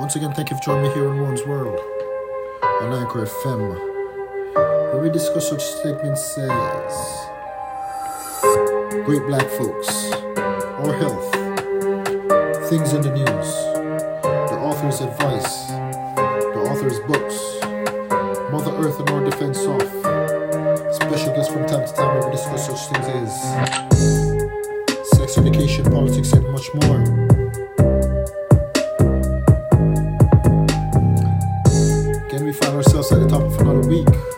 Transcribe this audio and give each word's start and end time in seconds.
Once 0.00 0.16
again, 0.16 0.32
thank 0.32 0.48
you 0.48 0.56
for 0.56 0.62
joining 0.62 0.84
me 0.84 0.88
here 0.94 1.10
in 1.10 1.18
Rowan's 1.18 1.44
World 1.44 1.78
on 2.62 2.94
Anchor 2.94 3.26
FM, 3.26 3.76
where 4.54 5.02
we 5.02 5.10
discuss 5.10 5.50
such 5.50 5.62
statements 5.62 6.38
as 6.38 7.26
great 9.04 9.20
black 9.26 9.46
folks, 9.58 10.10
or 10.80 10.94
health, 10.96 11.30
things 12.70 12.94
in 12.94 13.02
the 13.02 13.12
news, 13.14 13.54
the 14.22 14.58
author's 14.62 15.02
advice, 15.02 15.66
the 15.66 16.60
author's 16.70 16.98
books, 17.00 17.58
Mother 18.50 18.72
Earth 18.82 18.98
and 19.00 19.10
our 19.10 19.22
defense 19.22 19.58
off. 19.66 19.82
special 20.94 21.34
guests 21.36 21.52
from 21.52 21.66
time 21.66 21.86
to 21.86 21.92
time 21.92 22.18
where 22.18 22.30
we 22.30 22.36
discuss 22.36 22.68
such 22.68 22.88
things 22.90 23.06
as 23.06 23.38
sex 25.10 25.36
education, 25.36 25.84
politics, 25.92 26.32
and 26.32 26.50
much 26.50 26.72
more. 26.72 27.29
At 33.12 33.20
the 33.20 33.28
top 33.28 33.42
of 33.42 33.58
another 33.58 33.86
week. 33.88 34.29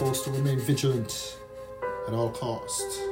You 0.00 0.24
to 0.24 0.30
remain 0.30 0.58
vigilant 0.58 1.36
at 2.08 2.14
all 2.14 2.30
costs. 2.30 3.11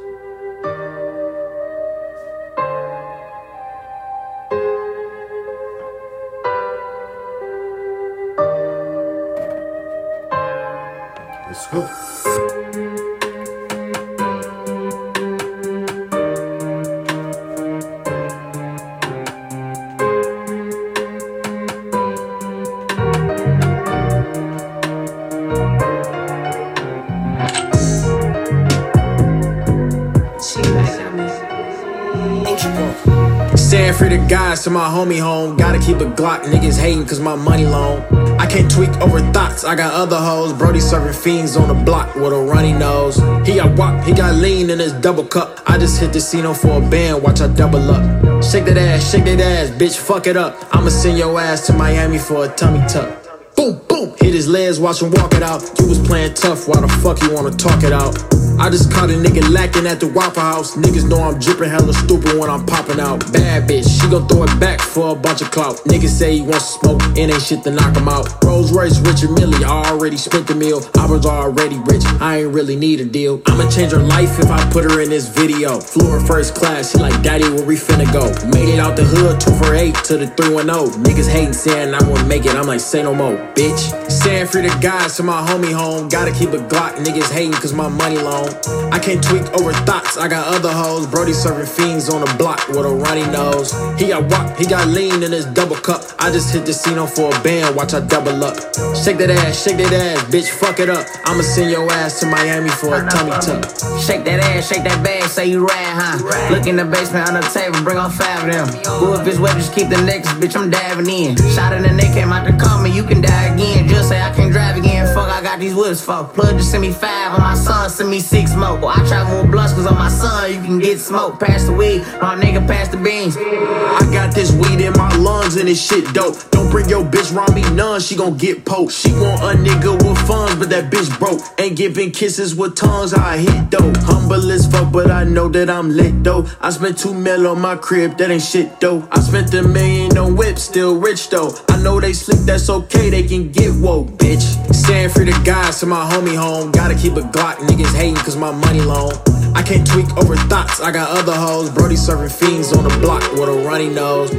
To 34.70 34.74
my 34.74 34.88
homie 34.88 35.20
home. 35.20 35.56
Gotta 35.56 35.78
keep 35.78 35.96
a 35.96 36.04
Glock, 36.04 36.42
niggas 36.42 36.78
hating 36.78 37.06
cause 37.06 37.20
my 37.20 37.34
money 37.34 37.66
long. 37.66 38.02
I 38.38 38.46
can't 38.46 38.70
tweak 38.70 38.90
over 39.00 39.20
thoughts, 39.32 39.64
I 39.64 39.74
got 39.74 39.92
other 39.92 40.16
hoes. 40.16 40.52
Brody 40.52 40.80
serving 40.80 41.12
fiends 41.12 41.56
on 41.56 41.68
the 41.68 41.74
block 41.74 42.14
with 42.14 42.32
a 42.32 42.42
runny 42.42 42.72
nose. 42.72 43.16
He 43.46 43.56
got 43.56 43.76
wop, 43.76 44.04
he 44.04 44.12
got 44.12 44.34
lean 44.34 44.70
in 44.70 44.78
his 44.78 44.92
double 44.92 45.24
cup. 45.24 45.60
I 45.66 45.78
just 45.78 46.00
hit 46.00 46.08
the 46.08 46.20
casino 46.20 46.54
for 46.54 46.82
a 46.82 46.90
band, 46.90 47.22
watch 47.22 47.40
I 47.40 47.48
double 47.48 47.90
up. 47.90 48.44
Shake 48.44 48.64
that 48.66 48.78
ass, 48.78 49.10
shake 49.10 49.24
that 49.24 49.40
ass, 49.40 49.70
bitch, 49.70 49.96
fuck 49.96 50.26
it 50.26 50.36
up. 50.36 50.56
I'ma 50.72 50.88
send 50.88 51.18
your 51.18 51.38
ass 51.40 51.66
to 51.66 51.72
Miami 51.72 52.18
for 52.18 52.44
a 52.44 52.48
tummy 52.48 52.86
tuck. 52.88 53.08
Boom, 53.56 53.80
boom, 53.88 54.14
hit 54.18 54.34
his 54.34 54.48
legs, 54.48 54.78
watch 54.78 55.02
him 55.02 55.10
walk 55.10 55.34
it 55.34 55.42
out. 55.42 55.62
You 55.80 55.88
was 55.88 55.98
playing 55.98 56.34
tough, 56.34 56.68
why 56.68 56.80
the 56.80 56.88
fuck 57.02 57.20
you 57.22 57.34
wanna 57.34 57.50
talk 57.50 57.82
it 57.82 57.92
out? 57.92 58.14
I 58.60 58.68
just 58.68 58.92
caught 58.92 59.08
a 59.08 59.14
nigga 59.14 59.40
lacking 59.48 59.86
at 59.86 60.00
the 60.00 60.08
Waffle 60.08 60.42
House. 60.42 60.76
Niggas 60.76 61.08
know 61.08 61.22
I'm 61.22 61.38
dripping 61.38 61.70
hella 61.70 61.94
stupid 61.94 62.36
when 62.38 62.50
I'm 62.50 62.66
popping 62.66 63.00
out. 63.00 63.20
Bad 63.32 63.66
bitch, 63.66 63.88
she 63.88 64.06
gon' 64.10 64.28
throw 64.28 64.42
it 64.42 64.60
back 64.60 64.82
for 64.82 65.12
a 65.12 65.14
bunch 65.14 65.40
of 65.40 65.50
clout. 65.50 65.76
Niggas 65.88 66.10
say 66.10 66.36
he 66.36 66.42
wants 66.42 66.76
smoke, 66.76 67.00
it 67.16 67.32
ain't 67.32 67.40
shit 67.40 67.64
to 67.64 67.70
knock 67.70 67.96
him 67.96 68.06
out. 68.06 68.28
Rolls 68.44 68.70
Royce, 68.70 69.00
Richard 69.00 69.30
Mille, 69.30 69.64
I 69.64 69.88
already 69.88 70.18
spent 70.18 70.46
the 70.46 70.54
meal. 70.54 70.82
I 70.98 71.06
was 71.06 71.24
already 71.24 71.78
rich, 71.86 72.04
I 72.20 72.40
ain't 72.40 72.52
really 72.52 72.76
need 72.76 73.00
a 73.00 73.06
deal. 73.06 73.40
I'ma 73.46 73.66
change 73.70 73.92
her 73.92 74.04
life 74.04 74.38
if 74.38 74.50
I 74.50 74.60
put 74.70 74.84
her 74.84 75.00
in 75.00 75.08
this 75.08 75.26
video. 75.26 75.80
Her 75.80 76.20
first 76.26 76.54
class, 76.54 76.92
she 76.92 76.98
like, 76.98 77.22
Daddy, 77.22 77.44
where 77.44 77.64
we 77.64 77.76
finna 77.76 78.12
go? 78.12 78.28
Made 78.50 78.68
it 78.68 78.78
out 78.78 78.94
the 78.94 79.04
hood, 79.04 79.40
2 79.40 79.52
for 79.56 79.74
8 79.74 79.94
to 80.04 80.18
the 80.18 80.26
3 80.36 80.52
1 80.52 80.66
0. 80.66 80.86
Niggas 81.00 81.30
hating, 81.30 81.54
saying 81.54 81.94
I 81.94 82.02
won't 82.06 82.28
make 82.28 82.44
it, 82.44 82.54
I'm 82.54 82.66
like, 82.66 82.80
say 82.80 83.02
no 83.02 83.14
more, 83.14 83.36
bitch. 83.56 83.80
Staying 84.10 84.48
free 84.48 84.68
to 84.68 84.78
guys 84.80 85.16
to 85.16 85.22
my 85.22 85.40
homie 85.48 85.72
home. 85.72 86.10
Gotta 86.10 86.32
keep 86.32 86.50
a 86.50 86.58
Glock, 86.58 86.96
niggas 86.96 87.32
hating 87.32 87.52
cause 87.52 87.72
my 87.72 87.88
money 87.88 88.18
long. 88.18 88.49
I 88.92 88.98
can't 88.98 89.22
tweak 89.22 89.46
over 89.54 89.72
thoughts, 89.86 90.18
I 90.18 90.26
got 90.28 90.48
other 90.52 90.72
hoes. 90.72 91.06
Brody 91.06 91.32
serving 91.32 91.66
fiends 91.66 92.08
on 92.08 92.20
the 92.20 92.34
block 92.36 92.66
with 92.68 92.84
a 92.84 92.94
runny 92.94 93.26
nose. 93.30 93.72
He 93.98 94.08
got 94.08 94.24
wop, 94.30 94.58
he 94.58 94.66
got 94.66 94.88
lean 94.88 95.22
in 95.22 95.32
his 95.32 95.46
double 95.46 95.76
cup. 95.76 96.02
I 96.18 96.30
just 96.30 96.52
hit 96.52 96.66
the 96.66 96.72
casino 96.80 97.06
for 97.06 97.28
a 97.28 97.42
band, 97.42 97.76
watch 97.76 97.94
I 97.94 98.00
double 98.00 98.42
up. 98.42 98.56
Shake 98.96 99.18
that 99.18 99.30
ass, 99.30 99.62
shake 99.62 99.76
that 99.78 99.92
ass, 99.92 100.24
bitch, 100.32 100.48
fuck 100.48 100.80
it 100.80 100.88
up. 100.88 101.04
I'ma 101.26 101.42
send 101.42 101.70
your 101.70 101.90
ass 101.92 102.20
to 102.20 102.26
Miami 102.26 102.70
for 102.70 102.94
a 102.96 103.08
tummy 103.08 103.32
tuck. 103.44 103.68
Shake 104.00 104.24
that 104.24 104.40
ass, 104.40 104.68
shake 104.68 104.84
that 104.84 105.04
bag, 105.04 105.28
say 105.28 105.46
you 105.46 105.66
rad, 105.66 105.92
huh? 106.00 106.54
Look 106.54 106.66
in 106.66 106.76
the 106.76 106.84
basement 106.84 107.28
on 107.28 107.34
the 107.34 107.44
table, 107.52 107.82
bring 107.84 107.98
on 107.98 108.10
five 108.10 108.48
of 108.48 108.52
them. 108.52 108.66
Who 108.98 109.14
if 109.14 109.26
it's 109.26 109.38
wet, 109.38 109.56
just 109.56 109.74
keep 109.74 109.88
the 109.88 110.00
necklace, 110.02 110.32
bitch, 110.40 110.56
I'm 110.56 110.70
diving 110.70 111.08
in. 111.08 111.36
Shot 111.52 111.72
in 111.72 111.82
the 111.82 111.92
neck, 111.92 112.14
came 112.14 112.32
out 112.32 112.46
the 112.48 112.56
car, 112.56 112.82
me, 112.82 112.90
you 112.90 113.04
can 113.04 113.20
die 113.20 113.52
again. 113.52 113.88
Just 113.88 114.08
say 114.08 114.20
I 114.20 114.32
can't 114.34 114.52
drive 114.52 114.76
again, 114.76 114.99
fuck, 115.14 115.28
I 115.28 115.42
got 115.42 115.58
these 115.58 115.74
whips, 115.74 116.02
fuck. 116.04 116.34
Plug 116.34 116.56
just 116.56 116.70
send 116.70 116.82
me 116.82 116.92
five, 116.92 117.32
on 117.34 117.40
my 117.40 117.54
son, 117.54 117.90
send 117.90 118.10
me 118.10 118.20
six 118.20 118.54
more. 118.54 118.78
I 118.84 119.04
travel 119.06 119.42
with 119.42 119.50
blunts, 119.50 119.72
cause 119.72 119.86
on 119.86 119.94
my 119.94 120.08
son, 120.08 120.52
you 120.52 120.60
can 120.60 120.78
get 120.78 120.98
smoke. 120.98 121.40
Pass 121.40 121.64
the 121.64 121.72
weed, 121.72 122.00
my 122.20 122.36
nigga, 122.36 122.66
pass 122.66 122.88
the 122.88 122.96
beans. 122.96 123.36
I 123.36 124.08
got 124.12 124.34
this 124.34 124.52
weed 124.52 124.80
in 124.80 124.92
my 124.94 125.14
lungs 125.16 125.56
and 125.56 125.68
this 125.68 125.80
shit 125.84 126.12
dope. 126.12 126.36
Don't 126.50 126.70
bring 126.70 126.88
your 126.88 127.04
bitch 127.04 127.34
around 127.34 127.54
me 127.54 127.62
none, 127.74 128.00
she 128.00 128.16
gon' 128.16 128.36
get 128.36 128.64
poked. 128.64 128.92
She 128.92 129.12
want 129.12 129.40
a 129.42 129.58
nigga 129.58 129.92
with 130.06 130.18
funds, 130.26 130.56
but 130.56 130.70
that 130.70 130.90
bitch 130.90 131.16
broke. 131.18 131.40
Ain't 131.58 131.76
giving 131.76 132.10
kisses 132.10 132.54
with 132.54 132.76
tongues, 132.76 133.14
I 133.14 133.38
hit 133.38 133.70
though. 133.70 133.92
Humble 134.04 134.50
as 134.50 134.70
fuck, 134.70 134.92
but 134.92 135.10
I 135.10 135.24
know 135.24 135.48
that 135.48 135.70
I'm 135.70 135.90
lit 135.90 136.22
though. 136.22 136.46
I 136.60 136.70
spent 136.70 136.98
two 136.98 137.14
mil 137.14 137.46
on 137.46 137.60
my 137.60 137.76
crib, 137.76 138.18
that 138.18 138.30
ain't 138.30 138.42
shit 138.42 138.80
though. 138.80 139.06
I 139.10 139.20
spent 139.20 139.52
a 139.54 139.62
million 139.62 140.16
on 140.18 140.36
whips, 140.36 140.59
still 140.70 140.96
rich 140.96 141.30
though. 141.30 141.52
I 141.68 141.82
know 141.82 141.98
they 141.98 142.12
sleep, 142.12 142.46
that's 142.46 142.70
okay, 142.70 143.10
they 143.10 143.24
can 143.24 143.50
get 143.50 143.74
woke, 143.74 144.06
bitch. 144.22 144.44
Staying 144.72 145.10
free 145.10 145.24
to 145.24 145.36
guys 145.42 145.80
to 145.80 145.86
my 145.86 146.08
homie 146.08 146.36
home. 146.36 146.70
Gotta 146.70 146.94
keep 146.94 147.14
a 147.14 147.22
Glock, 147.22 147.56
niggas 147.56 147.92
hating 147.92 148.14
cause 148.14 148.36
my 148.36 148.52
money 148.52 148.80
long. 148.80 149.10
I 149.56 149.62
can't 149.62 149.84
tweak 149.84 150.06
over 150.16 150.36
thoughts, 150.46 150.80
I 150.80 150.92
got 150.92 151.10
other 151.18 151.34
hoes. 151.34 151.70
Brody 151.70 151.96
serving 151.96 152.28
fiends 152.28 152.72
on 152.72 152.84
the 152.84 152.96
block 153.00 153.22
with 153.32 153.48
a 153.48 153.66
runny 153.66 153.88
nose. 153.88 154.30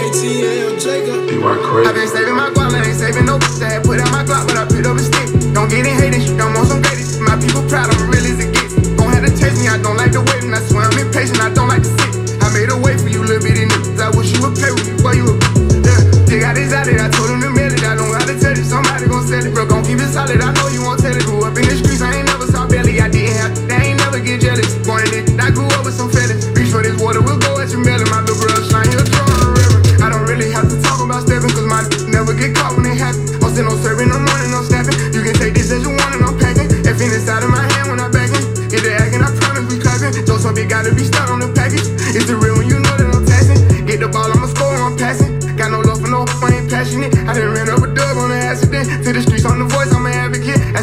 ATL 0.00 0.80
Jacob. 0.80 1.12
I 1.86 1.92
been 1.92 2.08
saving 2.08 2.36
my 2.36 2.48
guap, 2.54 2.72
I 2.72 2.86
ain't 2.86 2.96
saving 2.96 3.26
no 3.26 3.38
bitch. 3.38 3.62
I 3.62 3.72
had 3.72 3.84
put 3.84 4.00
out 4.00 4.10
my 4.10 4.24
Glock, 4.24 4.46
but 4.46 4.56
I 4.56 4.64
put 4.64 4.86
up 4.86 4.96
a 4.96 5.00
stick. 5.00 5.41
Some 6.72 6.80
greatest. 6.80 7.20
My 7.20 7.36
people 7.36 7.62
proud, 7.68 7.92
I'm 7.92 8.08
real 8.08 8.24
as 8.24 8.40
it 8.40 8.50
gets. 8.56 8.72
Gon' 8.96 9.12
have 9.12 9.24
to 9.28 9.32
taste 9.36 9.60
me, 9.60 9.68
I 9.68 9.76
don't 9.76 9.96
like 10.00 10.12
the 10.16 10.24
waiting. 10.32 10.52
I 10.56 10.60
swear 10.64 10.88
I'm 10.88 10.96
impatient, 10.96 11.40
I 11.40 11.52
don't 11.52 11.68
like 11.68 11.84
to 11.84 11.92
sit. 12.00 12.40
I 12.40 12.48
made 12.56 12.72
a 12.72 12.78
way 12.80 12.96
for 12.96 13.12
you, 13.12 13.20
little 13.20 13.44
bitty 13.44 13.68
niggas. 13.68 14.00
I 14.00 14.08
wish 14.16 14.32
you 14.32 14.40
would 14.40 14.56
play 14.56 14.72
with 14.72 14.88
me, 14.88 14.96
boy, 15.04 15.20
you 15.20 15.28
a 15.28 15.34
yeah. 15.84 16.00
They 16.24 16.40
got 16.40 16.56
this 16.56 16.72
out 16.72 16.88
it, 16.88 16.96
I 16.96 17.12
told 17.12 17.21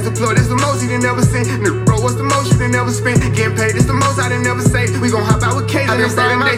the 0.10 0.20
plug, 0.20 0.38
this 0.38 0.48
the 0.48 0.56
most 0.56 0.82
you 0.82 0.90
done 0.90 1.02
never 1.02 1.22
seen. 1.22 1.46
Nigga, 1.46 1.86
bro, 1.86 2.02
what's 2.02 2.16
the 2.16 2.24
most 2.24 2.52
you 2.54 2.60
done 2.60 2.72
never 2.72 2.92
spent? 2.92 3.22
Getting 3.36 3.56
paid, 3.56 3.76
is 3.76 3.88
the 3.88 3.94
most 3.94 4.20
I 4.20 4.30
done 4.30 4.44
never 4.44 4.62
saved. 4.62 4.98
We 5.02 5.10
gon' 5.10 5.24
hop 5.24 5.44
out 5.44 5.56
with 5.56 5.70
K. 5.70 5.86
I 5.86 5.98
been 5.98 6.10
saving 6.10 6.40
my 6.40 6.56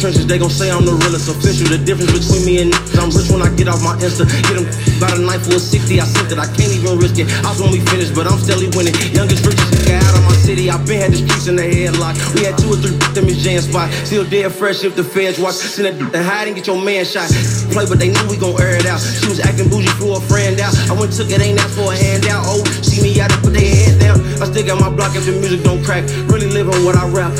trenches, 0.00 0.26
they 0.26 0.38
gon' 0.40 0.48
say 0.48 0.72
I'm 0.72 0.88
the 0.88 0.96
realest 0.96 1.28
official. 1.28 1.68
The 1.68 1.76
difference 1.76 2.16
between 2.16 2.42
me 2.48 2.64
and 2.64 2.72
I'm 2.96 3.12
rich 3.12 3.28
when 3.28 3.44
I 3.44 3.52
get 3.52 3.68
off 3.68 3.84
my 3.84 3.92
Insta. 4.00 4.24
Get 4.48 4.56
them 4.56 4.64
about 4.96 5.20
a 5.20 5.20
knife 5.20 5.44
for 5.44 5.56
a 5.56 5.60
60, 5.60 6.00
I 6.00 6.08
sent 6.08 6.32
it. 6.32 6.40
I 6.40 6.48
can't 6.56 6.72
even 6.72 6.96
risk 6.96 7.20
it. 7.20 7.28
I 7.44 7.52
was 7.52 7.60
when 7.60 7.68
we 7.68 7.84
finished, 7.92 8.16
but 8.16 8.24
I'm 8.24 8.40
steadily 8.40 8.72
winning. 8.72 8.96
Youngest, 9.12 9.44
richest 9.44 9.84
guy 9.84 10.00
out 10.00 10.16
of 10.16 10.24
my 10.24 10.32
city. 10.40 10.72
I 10.72 10.80
been 10.88 11.04
had 11.04 11.12
the 11.12 11.20
streets 11.20 11.46
in 11.52 11.60
the 11.60 11.68
headlock. 11.68 12.16
We 12.32 12.48
had 12.48 12.56
two 12.56 12.72
or 12.72 12.80
three 12.80 12.96
them 13.12 13.28
in 13.28 13.36
jam 13.36 13.60
spot. 13.60 13.92
Still 14.08 14.24
dead 14.24 14.48
fresh 14.56 14.82
if 14.88 14.96
the 14.96 15.04
feds 15.04 15.36
watch. 15.36 15.60
Send 15.60 15.92
that 15.92 15.96
to 16.00 16.22
hide 16.24 16.48
and 16.48 16.56
get 16.56 16.64
your 16.64 16.80
man 16.80 17.04
shot. 17.04 17.28
Play, 17.68 17.84
but 17.84 18.00
they 18.00 18.08
knew 18.08 18.24
we 18.32 18.40
gon' 18.40 18.56
air 18.56 18.80
it 18.80 18.88
out. 18.88 19.04
She 19.04 19.28
was 19.28 19.40
acting 19.44 19.68
bougie, 19.68 19.92
flew 20.00 20.16
a 20.16 20.20
friend 20.24 20.56
out. 20.64 20.72
I 20.88 20.96
went 20.96 21.12
took 21.12 21.28
it, 21.28 21.44
ain't 21.44 21.60
asked 21.60 21.76
for 21.76 21.92
a 21.92 21.96
handout. 21.96 22.48
Oh, 22.48 22.64
see 22.80 23.04
me 23.04 23.20
out 23.20 23.30
put 23.44 23.52
their 23.52 23.68
head 23.68 24.00
down. 24.00 24.16
I 24.40 24.48
still 24.48 24.64
got 24.64 24.80
my 24.80 24.88
block 24.88 25.12
if 25.12 25.28
the 25.28 25.36
music 25.36 25.60
don't 25.60 25.84
crack. 25.84 26.08
Really 26.32 26.48
living 26.48 26.80
what 26.88 26.96
I 26.96 27.04
rap. 27.12 27.36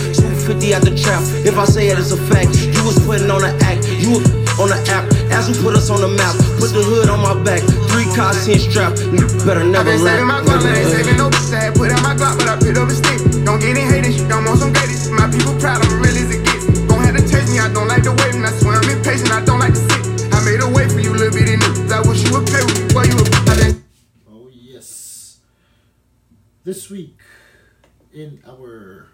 250 0.51 0.75
at 0.75 0.83
the 0.83 0.95
trap. 0.99 1.23
If 1.47 1.55
I 1.55 1.65
say 1.65 1.89
it, 1.95 1.99
it's 1.99 2.11
a 2.11 2.19
fact. 2.19 2.51
You 2.59 2.83
was 2.83 2.99
putting 3.07 3.31
on 3.31 3.47
the 3.47 3.55
act. 3.63 3.87
You 4.03 4.19
on 4.59 4.67
the 4.67 4.79
app. 4.91 5.07
As 5.31 5.47
we 5.47 5.55
put 5.63 5.79
us 5.79 5.91
on 5.95 6.03
the 6.03 6.11
map. 6.11 6.35
Put 6.59 6.75
the 6.75 6.83
hood 6.83 7.07
on 7.07 7.23
my 7.23 7.39
back. 7.47 7.63
Three 7.95 8.11
cars, 8.19 8.43
ten 8.43 8.59
strap. 8.59 8.99
Better 9.47 9.63
never 9.63 9.95
laugh. 9.95 10.19
saving 10.19 10.27
my 10.27 10.43
Glock, 10.43 10.67
I 10.67 10.75
ain't 10.75 10.91
saving 10.91 11.19
no 11.23 11.31
bitch. 11.31 11.55
I 11.55 11.71
had 11.71 11.75
put 11.79 11.95
out 11.95 12.03
my 12.03 12.19
Glock, 12.19 12.35
but 12.43 12.51
I 12.51 12.59
picked 12.59 12.79
up 12.79 12.91
a 12.91 12.95
stick. 12.99 13.47
Don't 13.47 13.63
get 13.63 13.79
any 13.79 13.87
haters, 13.87 14.19
you 14.19 14.27
don't 14.27 14.43
want 14.43 14.59
some 14.59 14.75
greatest. 14.75 15.15
My 15.15 15.31
people 15.31 15.55
proud, 15.63 15.87
I'm 15.87 16.03
real 16.03 16.19
as 16.19 16.31
it 16.35 16.43
gets. 16.43 16.67
Don't 16.91 17.03
have 17.07 17.15
to 17.15 17.23
taste 17.23 17.51
me, 17.55 17.63
I 17.63 17.71
don't 17.71 17.87
like 17.87 18.03
the 18.03 18.15
waiting. 18.19 18.43
I 18.43 18.51
swear 18.59 18.83
I'm 18.83 18.91
impatient, 18.91 19.31
I 19.31 19.47
don't 19.47 19.63
like 19.63 19.75
to 19.79 19.83
sit. 19.87 20.35
I 20.35 20.39
made 20.43 20.61
a 20.67 20.71
way 20.75 20.91
for 20.91 20.99
you, 20.99 21.15
little 21.15 21.31
bitty 21.31 21.63
niggas. 21.63 21.95
I 21.95 22.03
wish 22.03 22.27
you 22.27 22.35
would 22.35 22.47
play 22.51 22.63
with 22.67 22.75
me 22.75 22.91
while 22.91 23.07
you 23.07 23.15
were. 23.15 23.31
Oh, 24.27 24.51
yes. 24.51 25.39
This 26.67 26.91
week, 26.91 27.15
in 28.11 28.43
our 28.43 29.07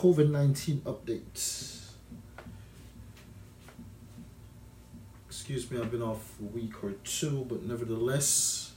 COVID 0.00 0.30
19 0.30 0.80
updates. 0.86 1.90
Excuse 5.28 5.70
me, 5.70 5.78
I've 5.78 5.90
been 5.90 6.00
off 6.00 6.40
a 6.40 6.44
week 6.44 6.82
or 6.82 6.92
two, 7.04 7.44
but 7.46 7.64
nevertheless, 7.64 8.72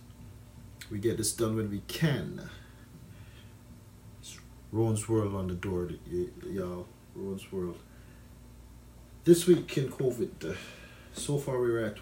we 0.92 1.00
get 1.00 1.16
this 1.16 1.32
done 1.32 1.56
when 1.56 1.72
we 1.72 1.82
can. 1.88 2.50
It's 4.20 4.38
Rowan's 4.74 5.08
World 5.08 5.34
on 5.34 5.48
the 5.48 5.54
door, 5.54 5.92
y'all. 6.46 6.88
Rowan's 7.16 7.50
World. 7.54 7.80
This 9.24 9.48
week 9.48 9.78
in 9.78 9.88
COVID, 9.88 10.58
so 11.14 11.38
far 11.38 11.58
we're 11.58 11.86
at 11.86 12.00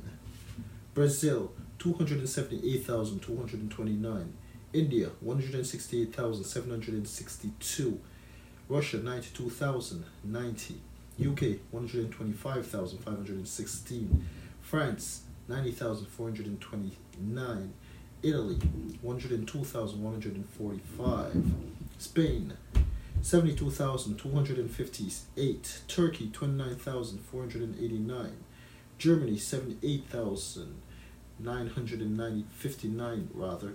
Brazil 0.94 1.51
278,229. 1.83 4.33
India 4.71 5.09
168,762. 5.19 8.00
Russia 8.69 9.00
92,090. 9.00 10.80
UK 11.19 11.59
125,516. 11.71 14.24
France 14.62 15.24
90,429. 15.50 17.74
Italy 18.24 18.57
102,145. 19.01 21.53
Spain 21.97 22.53
72,258. 23.21 25.81
Turkey 25.89 26.29
29,489. 26.31 28.38
Germany 28.97 29.38
78,000. 29.38 30.82
959 31.44 33.30
rather. 33.34 33.74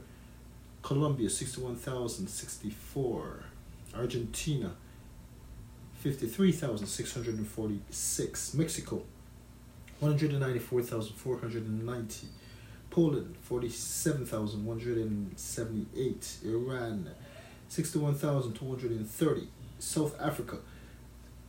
Colombia 0.82 1.28
61,064. 1.28 3.44
Argentina 3.94 4.72
53,646. 6.02 8.54
Mexico 8.54 9.02
194,490. 10.00 12.28
Poland 12.90 13.36
47,178. 13.42 16.38
Iran 16.44 17.10
61,230. 17.68 19.48
South 19.78 20.18
Africa 20.20 20.58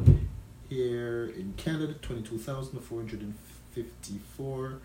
Here 0.69 1.25
in 1.38 1.53
Canada, 1.55 1.93
22,454. 2.01 4.79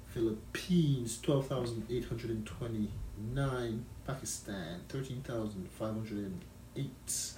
Philippines, 0.08 1.20
12,829. 1.22 3.86
Pakistan, 4.06 4.82
13,508. 4.90 7.38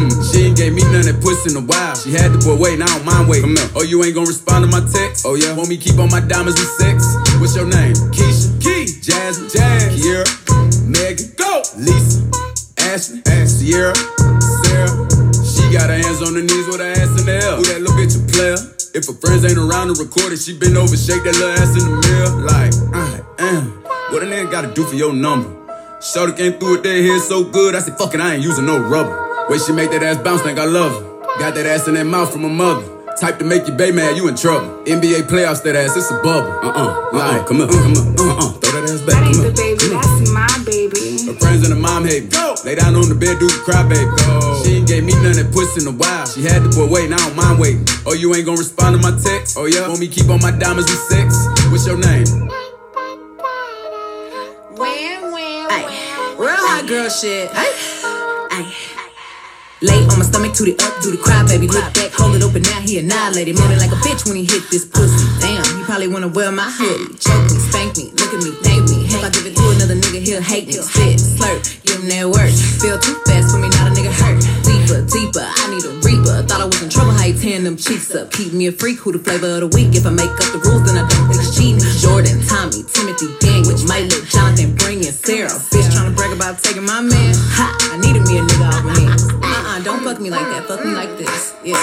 Mm, 0.06 0.32
she 0.32 0.46
ain't 0.46 0.56
gave 0.56 0.72
me 0.72 0.82
none 0.94 1.02
that 1.02 1.18
puss 1.20 1.46
in 1.50 1.56
a 1.58 1.64
while. 1.64 1.94
She 1.98 2.14
had 2.14 2.30
the 2.30 2.38
boy 2.38 2.54
waiting, 2.54 2.82
I 2.82 2.86
don't 2.86 3.04
mind 3.04 3.28
waiting. 3.28 3.54
Oh, 3.74 3.82
you 3.82 4.02
ain't 4.04 4.14
gonna 4.14 4.30
respond 4.30 4.64
to 4.64 4.70
my 4.70 4.82
text? 4.86 5.26
Oh, 5.26 5.34
yeah. 5.34 5.54
Want 5.54 5.68
me 5.68 5.76
keep 5.76 5.98
on 5.98 6.10
my 6.10 6.20
diamonds 6.20 6.58
and 6.58 6.70
sex? 6.78 7.02
What's 7.42 7.56
your 7.56 7.66
name? 7.66 7.94
Keisha, 8.14 8.54
Key, 8.62 8.86
Jasmine, 9.02 9.50
Jazz, 9.50 9.90
Kiera, 9.98 10.26
Megan, 10.86 11.34
go, 11.34 11.62
Lisa, 11.74 12.22
Ashley, 12.78 13.22
Ash, 13.26 13.50
Sierra, 13.50 13.94
Sarah. 14.62 14.94
She 15.42 15.66
got 15.74 15.90
her 15.90 15.98
hands 15.98 16.22
on 16.22 16.38
her 16.38 16.44
knees 16.46 16.66
with 16.70 16.78
her 16.78 16.92
ass 16.94 17.10
in 17.18 17.26
the 17.26 17.34
air. 17.42 17.56
Who 17.58 17.64
that 17.66 17.82
little 17.82 17.96
bitch 17.98 18.14
a 18.14 18.22
player? 18.30 18.58
If 18.94 19.10
her 19.10 19.16
friends 19.18 19.44
ain't 19.44 19.58
around 19.58 19.90
to 19.90 19.94
record 19.98 20.32
it, 20.32 20.38
she 20.38 20.56
been 20.56 20.76
over, 20.76 20.96
shake 20.96 21.26
that 21.26 21.34
little 21.34 21.58
ass 21.58 21.74
in 21.74 21.82
the 21.82 21.94
mirror. 22.06 22.32
Like, 22.46 22.72
I 22.94 23.20
am. 23.42 23.82
What 24.14 24.22
a 24.22 24.26
nigga 24.26 24.50
gotta 24.50 24.72
do 24.72 24.84
for 24.84 24.94
your 24.94 25.12
number? 25.12 25.50
Shorty 26.00 26.32
came 26.32 26.52
through 26.54 26.78
with 26.78 26.82
that 26.84 26.94
hair 26.94 27.18
so 27.18 27.42
good, 27.42 27.74
I 27.74 27.80
said, 27.80 27.98
fuck 27.98 28.14
it, 28.14 28.20
I 28.20 28.34
ain't 28.34 28.44
using 28.44 28.66
no 28.66 28.78
rubber. 28.78 29.25
Way 29.48 29.58
she 29.58 29.70
make 29.70 29.92
that 29.92 30.02
ass 30.02 30.18
bounce, 30.18 30.42
think 30.42 30.58
I 30.58 30.64
love 30.64 30.90
her. 30.90 31.38
Got 31.38 31.54
that 31.54 31.66
ass 31.66 31.86
in 31.86 31.94
that 31.94 32.04
mouth 32.04 32.32
from 32.32 32.42
her 32.42 32.48
mother. 32.48 32.82
Type 33.20 33.38
to 33.38 33.44
make 33.44 33.68
you 33.68 33.74
baby 33.74 33.94
mad, 33.94 34.16
you 34.16 34.26
in 34.26 34.34
trouble. 34.34 34.82
NBA 34.84 35.30
playoffs, 35.30 35.62
that 35.62 35.76
ass, 35.76 35.96
it's 35.96 36.10
a 36.10 36.18
bubble. 36.18 36.50
Uh-uh, 36.66 36.74
uh-uh. 36.74 37.16
like, 37.16 37.46
come 37.46 37.62
on, 37.62 37.68
come 37.68 37.94
on, 37.94 38.10
uh-uh, 38.18 38.58
throw 38.58 38.72
that 38.74 38.90
ass 38.90 39.00
back, 39.06 39.22
That 39.22 39.30
ain't 39.30 39.46
the 39.46 39.54
baby, 39.54 39.86
that's 39.94 40.30
my 40.34 40.50
baby. 40.66 41.30
Her 41.30 41.38
friends 41.38 41.62
and 41.62 41.72
her 41.72 41.78
mom 41.78 42.04
hate 42.04 42.26
me. 42.26 42.34
Lay 42.66 42.74
down 42.74 42.98
on 42.98 43.08
the 43.08 43.14
bed, 43.14 43.38
do 43.38 43.46
the 43.46 43.62
cry, 43.62 43.86
baby. 43.86 44.10
She 44.66 44.82
ain't 44.82 44.88
gave 44.90 45.04
me 45.06 45.14
none 45.22 45.38
that 45.38 45.54
puss 45.54 45.78
in 45.78 45.86
a 45.86 45.94
while. 45.94 46.26
She 46.26 46.42
had 46.42 46.66
the 46.66 46.74
boy 46.74 46.90
waiting, 46.90 47.14
I 47.14 47.22
don't 47.22 47.36
mind 47.38 47.62
waiting. 47.62 47.86
Oh, 48.02 48.18
you 48.18 48.34
ain't 48.34 48.50
gonna 48.50 48.58
respond 48.58 48.98
to 48.98 49.00
my 49.00 49.14
text? 49.14 49.54
Oh, 49.56 49.70
yeah? 49.70 49.86
Want 49.86 50.02
me 50.02 50.08
keep 50.10 50.26
on 50.26 50.42
my 50.42 50.50
diamonds 50.50 50.90
and 50.90 50.98
sex? 51.06 51.38
What's 51.70 51.86
your 51.86 52.02
name? 52.02 52.26
When, 54.74 55.30
when, 55.30 55.70
Ay, 55.70 56.34
real 56.34 56.58
hot 56.66 56.84
girl 56.90 57.08
shit. 57.08 57.46
Ay, 57.54 57.70
ay. 58.50 58.95
Lay 59.84 60.00
on 60.08 60.16
my 60.16 60.24
stomach, 60.24 60.56
toot 60.56 60.72
it 60.72 60.80
up, 60.80 60.88
do 61.04 61.12
the 61.12 61.20
cry, 61.20 61.44
baby. 61.44 61.68
Look 61.68 61.84
back, 61.92 62.08
hold 62.16 62.32
it 62.32 62.40
open, 62.40 62.64
now 62.64 62.80
he 62.80 62.96
annihilated. 62.96 63.60
Man, 63.60 63.76
like 63.76 63.92
a 63.92 64.00
bitch 64.00 64.24
when 64.24 64.32
he 64.40 64.48
hit 64.48 64.64
this 64.72 64.88
pussy. 64.88 65.20
Damn, 65.36 65.60
he 65.76 65.84
probably 65.84 66.08
wanna 66.08 66.32
wear 66.32 66.48
my 66.48 66.64
hoodie. 66.64 67.12
Choke 67.20 67.44
me, 67.52 67.60
spank 67.60 67.92
me, 68.00 68.08
look 68.16 68.32
at 68.32 68.40
me, 68.40 68.56
thank 68.64 68.88
me. 68.88 69.04
If 69.04 69.20
I 69.20 69.28
give 69.28 69.44
it 69.44 69.52
to 69.52 69.64
another 69.76 69.92
nigga, 70.00 70.24
he'll 70.24 70.40
hate 70.40 70.64
me. 70.64 70.80
Spit, 70.80 71.20
slurp, 71.20 71.60
give 71.84 72.00
him 72.00 72.08
that 72.08 72.24
work. 72.24 72.48
Feel 72.80 72.96
too 72.96 73.20
fast 73.28 73.52
for 73.52 73.60
me, 73.60 73.68
not 73.76 73.84
a 73.84 73.92
nigga 73.92 74.08
hurt. 74.16 74.40
Deeper, 74.64 75.04
deeper, 75.12 75.44
I 75.44 75.64
need 75.68 75.84
a 75.84 75.92
reaper. 76.00 76.40
Thought 76.48 76.64
I 76.64 76.68
was 76.72 76.80
in 76.80 76.88
trouble, 76.88 77.12
how 77.12 77.28
you 77.28 77.36
tearing 77.36 77.68
them 77.68 77.76
cheeks 77.76 78.16
up. 78.16 78.32
Keep 78.32 78.56
me 78.56 78.68
a 78.68 78.72
freak, 78.72 79.04
who 79.04 79.12
the 79.12 79.20
flavor 79.20 79.60
of 79.60 79.68
the 79.68 79.70
week. 79.76 79.92
If 79.92 80.08
I 80.08 80.12
make 80.16 80.32
up 80.40 80.56
the 80.56 80.60
rules, 80.64 80.88
then 80.88 80.96
I 80.96 81.04
don't 81.04 81.28
think 81.28 81.44
cheating. 81.52 81.84
Jordan, 82.00 82.40
Tommy, 82.48 82.80
Timothy, 82.80 83.28
Daniel, 83.44 83.76
my 83.84 84.00
little 84.08 84.24
Jonathan, 84.24 84.72
bringing 84.80 85.12
Sarah. 85.12 85.52
Bitch 85.68 85.84
trying 85.92 86.08
to 86.08 86.16
brag 86.16 86.32
about 86.32 86.64
taking 86.64 86.88
my 86.88 87.04
man. 87.04 87.36
Ha, 87.60 87.92
I 87.92 88.00
needed 88.00 88.24
me 88.24 88.40
a 88.40 88.42
nigga 88.42 88.72
off. 88.72 88.80
Uh-uh, 88.88 89.35
don't 89.86 90.02
fuck 90.02 90.20
me 90.20 90.30
like 90.30 90.44
that. 90.50 90.66
Fuck 90.66 90.84
me 90.84 90.90
like 90.90 91.16
this. 91.16 91.54
Yeah. 91.62 91.78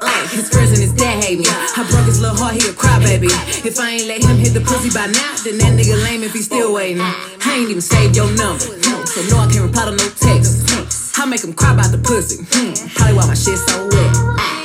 Uh, 0.00 0.28
his 0.32 0.48
friends 0.48 0.72
and 0.72 0.80
his 0.80 0.94
dad 0.94 1.22
hate 1.22 1.38
me. 1.38 1.44
I 1.46 1.84
broke 1.90 2.06
his 2.06 2.22
little 2.22 2.34
heart, 2.34 2.54
he 2.54 2.60
a 2.60 2.72
crybaby. 2.72 3.28
If 3.66 3.78
I 3.78 3.90
ain't 3.90 4.08
let 4.08 4.24
him 4.24 4.38
hit 4.38 4.54
the 4.54 4.62
pussy 4.62 4.88
by 4.88 5.12
now, 5.12 5.36
then 5.44 5.58
that 5.58 5.76
nigga 5.76 6.02
lame 6.04 6.22
if 6.22 6.32
he 6.32 6.40
still 6.40 6.72
waiting. 6.72 7.02
I 7.02 7.52
ain't 7.52 7.68
even 7.68 7.82
saved 7.82 8.16
your 8.16 8.32
number, 8.32 8.64
so 9.04 9.20
no, 9.28 9.44
I 9.44 9.52
can't 9.52 9.66
reply 9.66 9.84
to 9.84 9.90
no 9.90 10.08
text. 10.16 11.18
I 11.18 11.26
make 11.26 11.44
him 11.44 11.52
cry 11.52 11.74
about 11.74 11.92
the 11.92 11.98
pussy. 11.98 12.46
Hmm, 12.48 12.72
probably 12.96 13.16
why 13.16 13.26
my 13.26 13.34
shit 13.34 13.58
so 13.58 13.76
wet. 13.92 14.57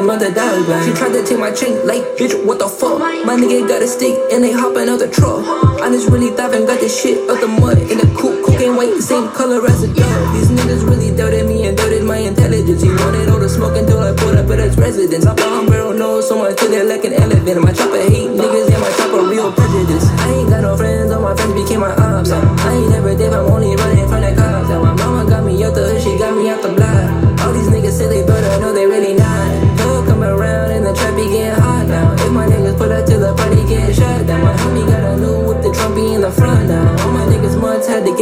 Months 0.00 0.24
had 0.24 0.34
to 0.34 0.40
get 0.40 0.52
them 0.52 0.56
other 0.56 0.64
dollars 0.64 0.66
back. 0.66 0.84
She 0.86 0.92
tried 0.94 1.12
to 1.12 1.24
take 1.24 1.38
my 1.38 1.52
chain, 1.52 1.86
like, 1.86 2.02
bitch, 2.16 2.32
what 2.46 2.58
the 2.58 2.68
fuck? 2.68 2.98
My 3.26 3.36
nigga 3.36 3.68
got 3.68 3.82
a 3.82 3.86
stick 3.86 4.16
and 4.32 4.44
they 4.44 4.52
hopping 4.52 4.88
out 4.88 4.98
the 4.98 5.08
truck. 5.08 5.44
I 5.80 5.90
just 5.90 6.08
really 6.08 6.34
diving, 6.34 6.66
got 6.66 6.80
this 6.80 6.94
shit 6.94 7.28
out 7.28 7.40
the 7.40 7.48
mud 7.48 7.78
in 7.78 7.98
the 7.98 8.08
coop. 8.16 8.44
Cocaine 8.44 8.76
white, 8.76 8.96
same 9.00 9.28
color 9.32 9.64
as 9.66 9.82
a 9.82 9.88
dog. 9.88 10.34
These 10.34 10.50
niggas 10.50 10.84
really 10.88 11.14
doubted 11.16 11.46
me 11.46 11.66
and 11.66 11.76
doubted 11.76 12.04
my 12.04 12.18
intelligence. 12.18 12.82
He 12.82 12.88
wanted 12.88 13.28
all 13.28 13.40
the 13.40 13.48
smoke 13.48 13.76
until 13.76 13.98
I 13.98 14.14
pulled 14.14 14.36
up 14.36 14.50
at 14.50 14.58
his 14.58 14.76
residence. 14.76 15.26
I 15.26 15.34
found 15.36 15.68
barrel 15.68 15.92
nose 15.92 16.28
so 16.28 16.38
much 16.38 16.56
to 16.58 16.68
they 16.68 16.82
like 16.84 17.04
an 17.04 17.14
elephant. 17.14 17.62
My 17.62 17.72
chopper 17.72 17.98
hate 17.98 18.30
niggas 18.30 18.70
and 18.70 18.80
my 18.80 18.92
chopper 18.96 19.22
real 19.28 19.52
prejudice. 19.52 20.01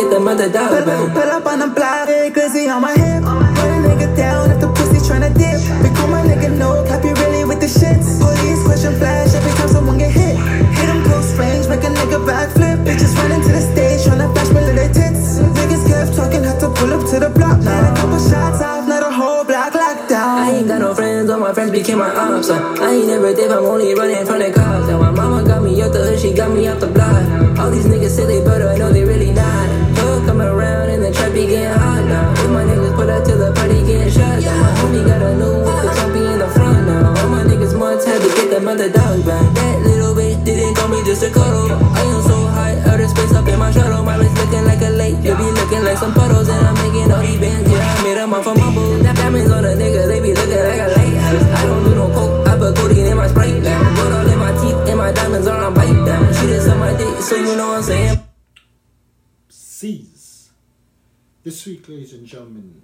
Get 0.01 0.11
them 0.11 0.29
other 0.29 0.51
dollars 0.51 0.85
back. 0.85 1.13
Pull 1.13 1.31
like 45.91 45.99
some 45.99 46.15
puddles. 46.15 46.49
And 46.49 46.67
I'm 46.67 46.75
making 46.75 47.11
all 47.11 47.21
these 47.21 47.41
bands, 47.41 47.71
yeah, 47.71 47.97
I 47.99 48.03
made 48.03 48.19
off 48.19 48.45
from 48.45 48.59
my 48.59 48.75
boo. 48.75 49.03
That 49.03 49.17
diamonds 49.17 49.51
on 49.51 49.65
a 49.65 49.75
nigga, 49.75 50.07
they 50.07 50.21
be 50.21 50.33
looking 50.35 50.63
like 50.71 50.81
a 50.81 50.89
lighthouse. 50.95 51.43
I 51.43 51.67
don't 51.67 51.85
do 51.85 51.95
no 51.95 52.07
coke, 52.15 52.49
I 52.49 52.59
put 52.59 52.77
codeine 52.77 53.07
in 53.07 53.17
my 53.17 53.29
sprite 53.29 53.63
now. 53.63 53.95
Put 53.97 54.13
all 54.13 54.29
in 54.29 54.39
my 54.39 54.53
teeth 54.53 54.89
and 54.89 54.99
my 54.99 55.13
diamonds 55.13 55.47
are 55.47 55.65
on 55.65 55.75
bite 55.75 56.05
down. 56.07 56.27
She 56.35 56.47
just 56.47 56.69
on 56.69 56.79
my 56.79 56.97
dick, 56.97 57.21
so 57.21 57.37
you 57.37 57.57
know 57.57 57.69
what 57.69 57.79
I'm 57.79 57.83
saying. 57.83 58.19
Seize. 59.49 60.51
This 61.43 61.67
week, 61.67 61.89
ladies 61.89 62.13
and 62.13 62.27
gentlemen, 62.27 62.83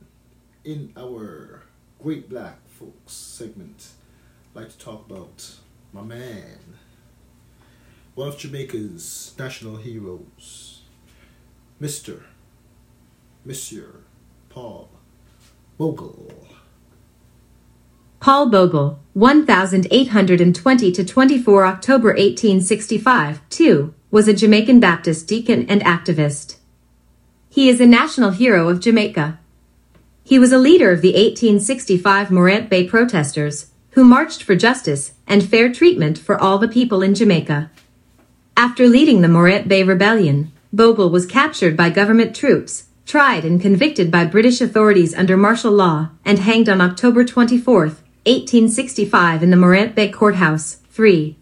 in 0.64 0.92
our 0.96 1.62
Great 2.02 2.28
Black 2.28 2.58
Folks 2.68 3.12
segment, 3.12 3.90
I'd 4.50 4.62
like 4.62 4.70
to 4.70 4.78
talk 4.78 5.06
about 5.06 5.56
my 5.92 6.02
man, 6.02 6.58
one 8.14 8.28
of 8.28 8.38
Jamaica's 8.38 9.34
national 9.38 9.76
heroes, 9.76 10.82
Mr. 11.80 12.22
Monsieur 13.46 14.00
Paul 14.48 14.90
Bogle. 15.78 16.48
Paul 18.18 18.50
Bogle, 18.50 18.98
1820 19.12 20.90
to 20.90 21.04
24 21.04 21.64
October 21.64 22.08
1865, 22.08 23.48
2, 23.48 23.94
was 24.10 24.26
a 24.26 24.34
Jamaican 24.34 24.80
Baptist 24.80 25.28
deacon 25.28 25.64
and 25.68 25.80
activist. 25.82 26.56
He 27.48 27.68
is 27.68 27.80
a 27.80 27.86
national 27.86 28.30
hero 28.32 28.68
of 28.68 28.80
Jamaica. 28.80 29.38
He 30.24 30.40
was 30.40 30.50
a 30.50 30.58
leader 30.58 30.90
of 30.90 31.00
the 31.00 31.12
1865 31.12 32.32
Morant 32.32 32.68
Bay 32.68 32.84
protesters, 32.84 33.70
who 33.90 34.02
marched 34.02 34.42
for 34.42 34.56
justice 34.56 35.12
and 35.28 35.48
fair 35.48 35.72
treatment 35.72 36.18
for 36.18 36.36
all 36.36 36.58
the 36.58 36.66
people 36.66 37.00
in 37.00 37.14
Jamaica. 37.14 37.70
After 38.56 38.88
leading 38.88 39.20
the 39.20 39.28
Morant 39.28 39.68
Bay 39.68 39.84
Rebellion, 39.84 40.50
Bogle 40.72 41.10
was 41.10 41.26
captured 41.26 41.76
by 41.76 41.90
government 41.90 42.34
troops, 42.34 42.86
tried 43.06 43.44
and 43.44 43.62
convicted 43.62 44.10
by 44.10 44.24
British 44.24 44.60
authorities 44.60 45.14
under 45.14 45.36
martial 45.36 45.70
law, 45.70 46.10
and 46.24 46.40
hanged 46.40 46.68
on 46.68 46.80
October 46.80 47.24
24, 47.24 47.76
1865 47.76 49.42
in 49.44 49.50
the 49.50 49.56
Morant 49.56 49.94
Bay 49.94 50.10
Courthouse, 50.10 50.78
3. 50.90 51.36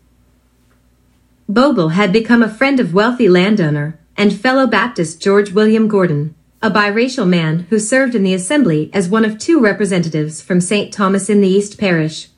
Bogle 1.48 1.90
had 1.90 2.12
become 2.12 2.42
a 2.42 2.52
friend 2.52 2.78
of 2.78 2.92
wealthy 2.92 3.28
landowner 3.28 3.98
and 4.16 4.38
fellow 4.38 4.66
Baptist 4.66 5.22
George 5.22 5.52
William 5.52 5.88
Gordon, 5.88 6.34
a 6.62 6.70
biracial 6.70 7.26
man 7.26 7.60
who 7.70 7.78
served 7.78 8.14
in 8.14 8.22
the 8.22 8.34
assembly 8.34 8.90
as 8.92 9.08
one 9.08 9.24
of 9.24 9.38
two 9.38 9.58
representatives 9.58 10.42
from 10.42 10.60
St. 10.60 10.92
Thomas 10.92 11.30
in 11.30 11.40
the 11.40 11.48
East 11.48 11.78
Parish. 11.78 12.28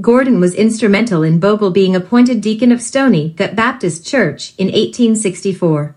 Gordon 0.00 0.40
was 0.40 0.54
instrumental 0.54 1.22
in 1.22 1.40
Bogle 1.40 1.70
being 1.70 1.96
appointed 1.96 2.40
deacon 2.40 2.70
of 2.70 2.82
Stony 2.82 3.30
Gut 3.30 3.56
Baptist 3.56 4.06
Church 4.06 4.54
in 4.56 4.66
1864. 4.66 5.96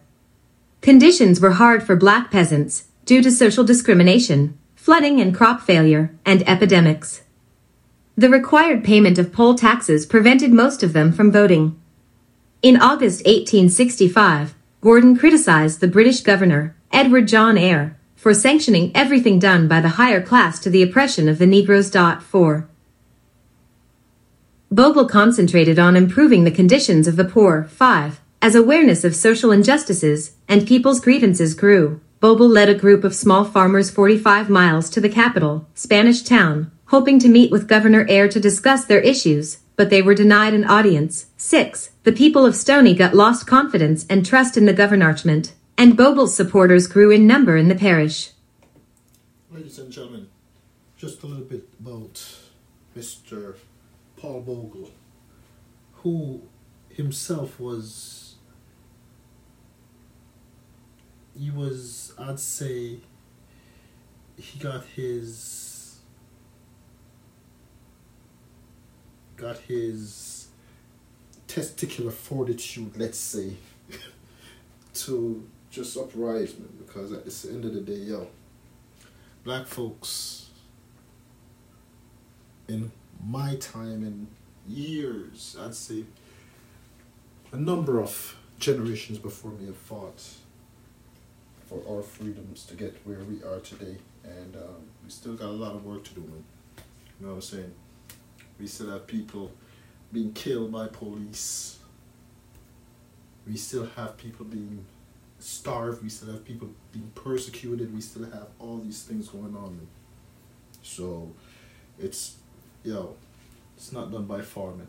Conditions 0.81 1.41
were 1.41 1.51
hard 1.51 1.83
for 1.83 1.98
black 1.98 2.31
peasants 2.31 2.86
due 3.05 3.21
to 3.21 3.31
social 3.31 3.65
discrimination, 3.65 4.57
flooding 4.75 5.19
and 5.19 5.36
crop 5.36 5.62
failure, 5.62 6.15
and 6.25 6.48
epidemics. 6.48 7.24
The 8.15 8.29
required 8.29 8.83
payment 8.83 9.17
of 9.17 9.33
poll 9.33 9.55
taxes 9.55 10.05
prevented 10.05 10.53
most 10.53 10.81
of 10.81 10.93
them 10.93 11.12
from 11.12 11.31
voting. 11.31 11.79
In 12.62 12.75
August 12.75 13.25
1865, 13.25 14.55
Gordon 14.81 15.17
criticized 15.17 15.81
the 15.81 15.88
British 15.88 16.21
governor, 16.21 16.75
Edward 16.91 17.27
John 17.27 17.57
Eyre, 17.57 17.98
for 18.15 18.33
sanctioning 18.33 18.91
everything 18.95 19.39
done 19.39 19.67
by 19.67 19.81
the 19.81 19.95
higher 20.00 20.21
class 20.21 20.59
to 20.59 20.69
the 20.69 20.83
oppression 20.83 21.27
of 21.27 21.39
the 21.39 21.45
Negroes. 21.45 21.89
4. 21.89 22.69
Bogle 24.71 25.07
concentrated 25.07 25.79
on 25.79 25.95
improving 25.95 26.43
the 26.43 26.51
conditions 26.51 27.07
of 27.07 27.15
the 27.15 27.25
poor. 27.25 27.63
5. 27.63 28.21
As 28.41 28.55
awareness 28.55 29.03
of 29.03 29.17
social 29.17 29.51
injustices 29.51 30.38
and 30.48 30.65
people's 30.65 31.01
grievances 31.01 31.53
grew, 31.53 32.00
Bogle 32.22 32.48
led 32.48 32.69
a 32.69 32.74
group 32.74 33.03
of 33.03 33.13
small 33.13 33.43
farmers 33.43 33.89
45 33.89 34.50
miles 34.50 34.89
to 34.91 35.01
the 35.01 35.10
capital, 35.10 35.67
Spanish 35.74 36.22
Town, 36.22 36.72
hoping 36.86 37.19
to 37.19 37.27
meet 37.27 37.51
with 37.51 37.67
Governor 37.67 38.05
Eyre 38.08 38.29
to 38.29 38.39
discuss 38.39 38.86
their 38.86 39.01
issues, 39.01 39.58
but 39.75 39.89
they 39.89 40.01
were 40.01 40.15
denied 40.15 40.53
an 40.53 40.63
audience. 40.63 41.25
6. 41.36 41.91
The 42.03 42.13
people 42.13 42.46
of 42.46 42.55
Stony 42.55 42.96
Gut 42.96 43.13
lost 43.13 43.46
confidence 43.46 44.05
and 44.10 44.25
trust 44.25 44.55
in 44.55 44.65
the 44.65 44.74
governorment, 44.74 45.53
and 45.77 45.98
Bogle's 45.98 46.34
supporters 46.34 46.88
grew 46.88 47.12
in 47.12 47.27
number 47.27 47.58
in 47.58 47.67
the 47.67 47.75
parish. 47.75 48.31
Ladies 49.51 49.79
and 49.79 49.91
gentlemen, 49.91 50.29
just 50.98 51.24
a 51.24 51.27
little 51.27 51.43
bit 51.43 51.67
about 51.77 52.25
Mr. 52.98 53.55
Paul 54.15 54.41
Bogle, 54.41 54.91
who 55.96 56.42
himself 56.90 57.59
was 57.59 58.28
he 61.40 61.50
was 61.50 62.14
I'd 62.18 62.40
say 62.40 62.98
he 64.38 64.60
got 64.60 64.84
his 64.96 66.00
got 69.38 69.58
his 69.60 70.48
testicular 71.48 72.12
fortitude, 72.12 72.92
let's 72.98 73.18
say, 73.18 73.54
to 74.94 75.48
just 75.70 75.98
uprising 75.98 76.68
because 76.86 77.14
at 77.14 77.25
the 77.25 77.50
end 77.50 77.64
of 77.66 77.74
the 77.74 77.82
day, 77.82 77.94
yo, 77.94 78.28
black 79.44 79.66
folks 79.66 80.50
in 82.68 82.92
my 83.25 83.56
time 83.56 84.04
in 84.04 84.28
years, 84.68 85.56
I'd 85.60 85.74
say 85.74 86.04
a 87.52 87.58
number 87.58 88.00
of 88.00 88.36
generations 88.60 89.18
before 89.18 89.52
me 89.52 89.68
have 89.68 89.78
fought 89.78 90.22
for 91.70 91.82
our 91.88 92.01
freedoms 92.01 92.66
to 92.66 92.74
get 92.74 92.98
where 93.03 93.20
we 93.20 93.44
are 93.44 93.60
today. 93.60 93.98
And 94.24 94.55
um, 94.55 94.82
we 95.03 95.12
still 95.12 95.36
got 95.36 95.50
a 95.50 95.51
lot 95.51 95.75
of 95.75 95.86
work 95.86 96.03
to 96.05 96.14
do, 96.16 96.22
man. 96.22 96.44
You 97.20 97.27
know 97.27 97.34
what 97.34 97.36
I'm 97.36 97.42
saying? 97.42 97.74
We 98.60 98.66
still 98.66 98.90
have 98.90 99.05
people 99.05 99.51
being 100.12 100.34
killed 100.34 100.72
by 100.72 100.88
police. 100.88 101.77
We 103.48 103.55
still 103.55 103.88
have 103.96 104.18
people 104.18 104.46
being 104.46 104.84
starved. 105.38 106.01
We 106.01 106.10
still 106.10 106.32
have 106.32 106.44
people 106.44 106.70
being 106.92 107.12
persecuted. 107.14 107.94
We 107.94 108.01
still 108.01 108.25
have 108.25 108.48
all 108.58 108.79
these 108.79 109.03
things 109.03 109.29
going 109.29 109.55
on. 109.55 109.77
Man. 109.77 109.88
So 110.82 111.32
it's, 112.00 112.38
yo, 112.84 113.16
it's 113.77 113.92
not 113.92 114.12
done 114.12 114.25
by 114.25 114.42
far, 114.42 114.72
man. 114.72 114.88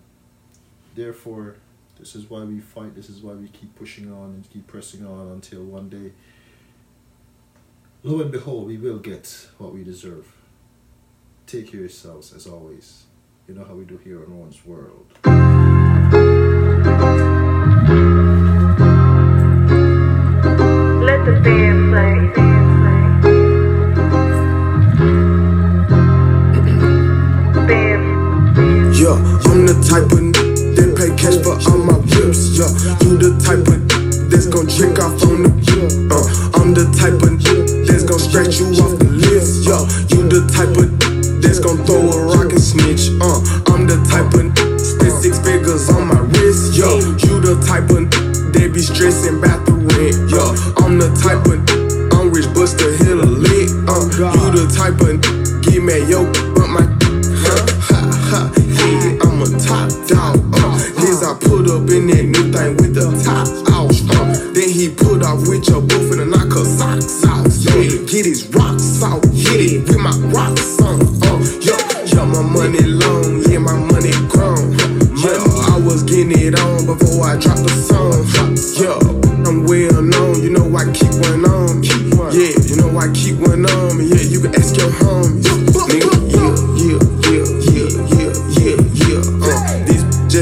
Therefore, 0.95 1.57
this 1.99 2.17
is 2.17 2.31
why 2.31 2.43
we 2.45 2.59
fight. 2.61 2.95
This 2.95 3.11
is 3.11 3.21
why 3.21 3.35
we 3.35 3.49
keep 3.49 3.77
pushing 3.77 4.11
on 4.11 4.31
and 4.31 4.51
keep 4.51 4.67
pressing 4.67 5.07
on 5.07 5.33
until 5.33 5.63
one 5.63 5.91
day 5.91 6.13
lo 8.03 8.21
and 8.21 8.31
behold, 8.31 8.67
we 8.67 8.77
will 8.77 8.99
get 8.99 9.49
what 9.59 9.75
we 9.75 9.85
deserve. 9.85 10.27
Take 11.47 11.71
care 11.71 11.81
yourselves, 11.81 12.33
as 12.33 12.47
always. 12.47 13.05
You 13.49 13.55
know 13.55 13.65
how 13.65 13.75
we 13.75 13.85
do 13.85 13.99
here 13.99 14.23
on 14.23 14.33
Rowan's 14.33 14.65
World. 14.65 15.60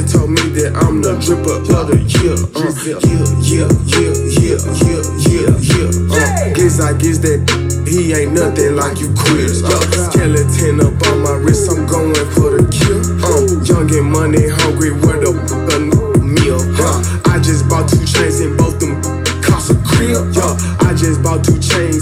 Told 0.09 0.31
me 0.31 0.40
that 0.57 0.73
I'm 0.81 1.03
the 1.03 1.21
dripper 1.21 1.61
of 1.68 1.88
the 1.92 2.01
year. 2.01 2.37
Uh, 2.57 2.73
yeah, 2.81 3.01
yeah, 3.44 3.68
yeah, 3.92 4.16
yeah, 4.40 4.59
yeah, 4.81 5.05
yeah, 5.29 5.53
yeah. 5.61 5.88
Uh, 6.09 6.55
guess 6.55 6.81
I 6.81 6.97
guess 6.97 7.18
that 7.25 7.44
he 7.85 8.12
ain't 8.12 8.33
nothing 8.33 8.77
like 8.77 9.01
you 9.01 9.12
Chris. 9.16 9.61
Yo, 9.61 9.77
skeleton 10.09 10.81
up 10.81 10.97
on 11.12 11.23
my 11.23 11.37
wrist, 11.44 11.68
I'm 11.71 11.85
going 11.87 12.14
for 12.33 12.57
the 12.57 12.64
kill. 12.73 13.01
Um, 13.25 13.64
young 13.64 13.88
and 13.92 14.09
money 14.09 14.49
hungry, 14.49 14.92
where 14.92 15.21
the 15.21 15.33
fuck 15.44 15.68
a 15.77 15.79
meal? 16.25 16.61
Huh? 16.77 17.01
I 17.29 17.40
just 17.40 17.68
bought 17.68 17.88
two 17.88 18.05
chains 18.05 18.40
and 18.40 18.57
both 18.57 18.81
them 18.81 19.01
cost 19.42 19.71
a 19.71 19.77
crib. 19.85 20.33
Yo, 20.33 20.57
I 20.85 20.94
just 20.94 21.23
bought 21.23 21.44
two 21.44 21.59
chains 21.59 21.97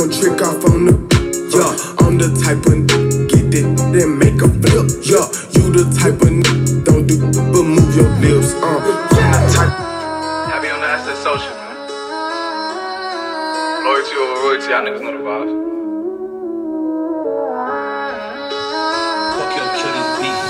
gon' 0.00 0.08
trick 0.08 0.40
off 0.40 0.64
on 0.64 0.86
the. 0.86 0.92
Yo, 1.52 1.60
I'm 2.00 2.16
the 2.16 2.32
type 2.40 2.64
of 2.64 2.88
get 3.28 3.52
it, 3.52 3.68
then 3.92 4.16
make 4.16 4.40
a 4.40 4.48
flip. 4.48 4.88
Yeah, 5.04 5.28
you 5.52 5.68
the 5.68 5.84
type 5.92 6.16
of 6.24 6.32
don't 6.88 7.04
do 7.06 7.20
but 7.52 7.64
move 7.68 7.92
your 7.94 8.08
lips. 8.24 8.54
Uh, 8.54 8.80
I'm 8.80 8.80
the 8.80 9.40
type. 9.52 9.76
Happy 10.48 10.68
be 10.68 10.72
on 10.72 10.80
the 10.80 10.86
asset 10.86 11.16
social, 11.20 11.52
man. 11.52 11.76
Loyalty 13.84 14.16
over 14.16 14.40
royalty, 14.40 14.72
y'all 14.72 14.80
niggas 14.88 15.02
know 15.04 15.12
the 15.12 15.20
vibes. 15.20 15.52
Fuck 19.36 19.52
your 19.52 19.68
killing 19.76 20.08
beat. 20.16 20.40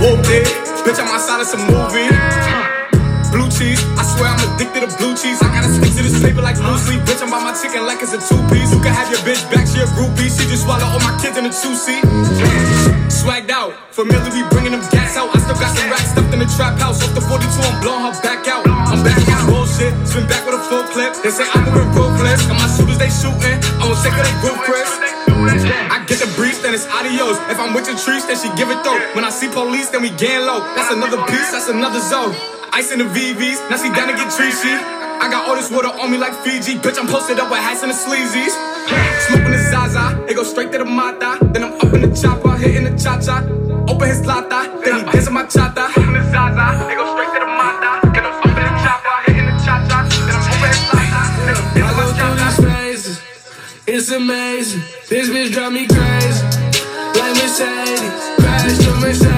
Whooped 0.00 0.30
it, 0.32 0.46
bitch, 0.88 0.98
I'm 1.04 1.08
outside 1.12 1.40
of 1.42 1.46
some 1.46 1.66
movie 1.68 2.08
blue 3.34 3.50
cheese. 3.50 3.82
I 3.98 4.06
swear 4.06 4.30
I'm 4.30 4.38
addicted 4.54 4.86
to 4.86 4.90
blue 4.96 5.14
cheese. 5.18 5.42
I 5.42 5.50
gotta 5.50 5.74
to 5.94 6.02
this 6.02 6.18
flavor 6.18 6.42
like 6.42 6.58
blue 6.58 6.78
sleep. 6.78 7.00
Bitch, 7.06 7.22
I'm 7.22 7.30
by 7.30 7.38
my 7.38 7.54
chicken 7.54 7.86
like 7.86 8.02
it's 8.02 8.12
a 8.12 8.18
two 8.18 8.38
piece. 8.50 8.74
You 8.74 8.82
can 8.82 8.90
have 8.90 9.08
your 9.10 9.22
bitch 9.22 9.42
back, 9.50 9.66
she 9.70 9.78
a 9.78 9.88
groupie. 9.94 10.26
She 10.26 10.46
just 10.50 10.66
swallow 10.66 10.86
all 10.86 11.02
my 11.06 11.14
kids 11.22 11.38
in 11.38 11.46
a 11.46 11.52
two 11.54 11.74
seat. 11.78 12.02
Swagged 13.10 13.50
out, 13.50 13.72
familiar, 13.94 14.30
we 14.34 14.42
bringing 14.50 14.74
them 14.74 14.82
gas 14.90 15.16
out. 15.16 15.30
I 15.30 15.38
still 15.38 15.56
got 15.56 15.70
some 15.72 15.88
racks 15.88 16.10
stuffed 16.10 16.34
in 16.34 16.40
the 16.42 16.50
trap 16.58 16.78
house. 16.82 16.98
Off 17.02 17.14
the 17.14 17.22
42, 17.22 17.46
I'm 17.46 17.78
blowing 17.80 18.04
her 18.10 18.14
back 18.20 18.42
out. 18.50 18.66
I'm 18.66 19.00
back 19.06 19.22
in 19.22 19.38
bullshit, 19.46 19.94
swim 20.06 20.26
back 20.26 20.42
with 20.44 20.58
a 20.58 20.62
full 20.66 20.84
clip. 20.90 21.14
They 21.22 21.30
say 21.30 21.46
I'm 21.46 21.62
moving 21.70 21.94
ruthless. 21.94 22.42
And 22.50 22.58
my 22.58 22.68
shooters, 22.74 22.98
they 22.98 23.12
shooting. 23.14 23.58
I 23.78 23.86
won't 23.86 24.00
take 24.02 24.18
her, 24.18 24.24
they 24.26 24.34
roof 24.42 24.58
Chris. 24.66 24.90
I 25.94 26.02
get 26.10 26.18
the 26.18 26.30
brief, 26.34 26.60
then 26.60 26.74
it's 26.74 26.90
adios. 26.90 27.38
If 27.52 27.60
I'm 27.62 27.72
with 27.72 27.86
your 27.86 27.96
trees, 27.96 28.26
then 28.26 28.36
she 28.36 28.50
give 28.58 28.68
it 28.68 28.82
though. 28.82 28.98
When 29.14 29.24
I 29.24 29.30
see 29.30 29.48
police, 29.48 29.90
then 29.94 30.02
we 30.02 30.10
gang 30.10 30.42
low. 30.42 30.60
That's 30.74 30.90
another 30.90 31.22
piece, 31.30 31.52
that's 31.54 31.68
another 31.68 32.00
zone. 32.00 32.34
Ice 32.72 32.90
in 32.90 32.98
the 32.98 33.06
VVs, 33.06 33.70
now 33.70 33.78
she 33.78 33.88
down 33.94 34.08
to 34.10 34.16
get 34.18 34.32
treachy. 34.34 35.03
I 35.24 35.30
got 35.30 35.48
all 35.48 35.56
this 35.56 35.70
water 35.70 35.88
on 35.88 36.10
me 36.10 36.18
like 36.18 36.34
Fiji. 36.44 36.76
Bitch, 36.76 36.98
I'm 36.98 37.06
posted 37.06 37.40
up 37.40 37.48
with 37.50 37.58
hats 37.58 37.82
and 37.82 37.90
the 37.90 37.96
sleazies. 37.96 38.52
Smoking 39.24 39.52
the 39.52 39.62
Zaza, 39.72 40.22
it 40.28 40.34
go 40.34 40.42
straight 40.42 40.70
to 40.72 40.76
the 40.76 40.84
Mata. 40.84 41.38
Then 41.40 41.64
I'm 41.64 41.72
up 41.80 41.94
in 41.94 42.02
the 42.02 42.12
chopper, 42.14 42.52
hitting 42.58 42.84
the 42.84 42.92
cha 43.02 43.18
cha. 43.18 43.40
Open 43.88 44.06
his 44.06 44.26
lata, 44.26 44.68
then 44.84 44.98
he 44.98 45.12
dancing 45.12 45.32
my 45.32 45.44
chata. 45.44 45.88
Smoking 45.94 46.12
the 46.12 46.24
Zaza, 46.28 46.92
it 46.92 46.96
go 47.00 47.08
straight 47.16 47.32
to 47.32 47.40
the 47.40 47.46
Mata. 47.46 48.04
Then 48.12 48.26
I'm 48.26 48.36
up 48.36 48.52
in 48.52 48.64
the 48.68 48.74
chopper, 48.84 49.16
hitting 49.24 49.46
the 49.48 49.56
cha 49.64 49.74
cha. 49.88 50.04
Then 50.12 50.36
I'm 50.36 50.44
open 50.44 50.68
his 50.68 50.84
lata, 50.92 51.20
then 51.40 51.56
I'm 51.56 51.72
dancing 51.72 52.04
my 52.04 52.44
chata. 52.44 52.84
It's 53.86 54.10
amazing. 54.10 54.82
This 55.08 55.30
bitch 55.30 55.52
drive 55.52 55.72
me 55.72 55.86
crazy. 55.86 56.44
Like 57.16 57.32
Mercedes. 57.40 58.12
Crash 58.36 58.76
the 58.76 58.92
Mercedes. 59.00 59.33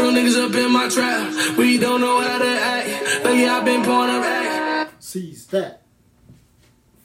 True 0.00 0.12
niggas 0.12 0.48
up 0.48 0.54
in 0.54 0.72
my 0.72 0.88
trap. 0.88 1.58
We 1.58 1.76
don't 1.76 2.00
know 2.00 2.22
how 2.22 2.38
to 2.38 2.48
act. 2.48 3.22
Lately 3.22 3.46
I've 3.46 3.66
been 3.66 3.84
pulling 3.84 4.08
up 4.08 4.24
act. 4.24 5.04
Sees 5.04 5.44
that. 5.48 5.82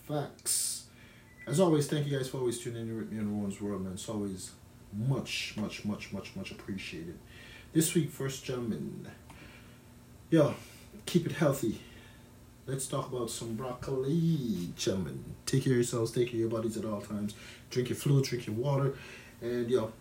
Facts. 0.07 0.85
As 1.45 1.59
always, 1.59 1.87
thank 1.87 2.07
you 2.07 2.17
guys 2.17 2.29
for 2.29 2.37
always 2.37 2.57
tuning 2.57 2.87
in 2.87 2.95
with 2.95 3.11
me 3.11 3.17
in 3.17 3.37
Rowan's 3.37 3.59
World, 3.59 3.83
man. 3.83 3.93
It's 3.95 4.07
always 4.07 4.51
much, 4.93 5.55
much, 5.57 5.83
much, 5.83 6.13
much, 6.13 6.37
much 6.37 6.51
appreciated. 6.51 7.19
This 7.73 7.93
week, 7.93 8.11
first 8.11 8.45
gentleman. 8.45 9.09
Yo, 10.29 10.53
keep 11.05 11.25
it 11.25 11.33
healthy. 11.33 11.81
Let's 12.65 12.87
talk 12.87 13.11
about 13.11 13.29
some 13.29 13.55
broccoli, 13.55 14.69
gentlemen. 14.77 15.35
Take 15.45 15.65
care 15.65 15.73
of 15.73 15.77
yourselves, 15.79 16.11
take 16.11 16.27
care 16.27 16.35
of 16.35 16.39
your 16.39 16.49
bodies 16.49 16.77
at 16.77 16.85
all 16.85 17.01
times. 17.01 17.33
Drink 17.69 17.89
your 17.89 17.97
fluid, 17.97 18.23
drink 18.23 18.47
your 18.47 18.55
water, 18.55 18.93
and 19.41 19.69
yo, 19.69 19.91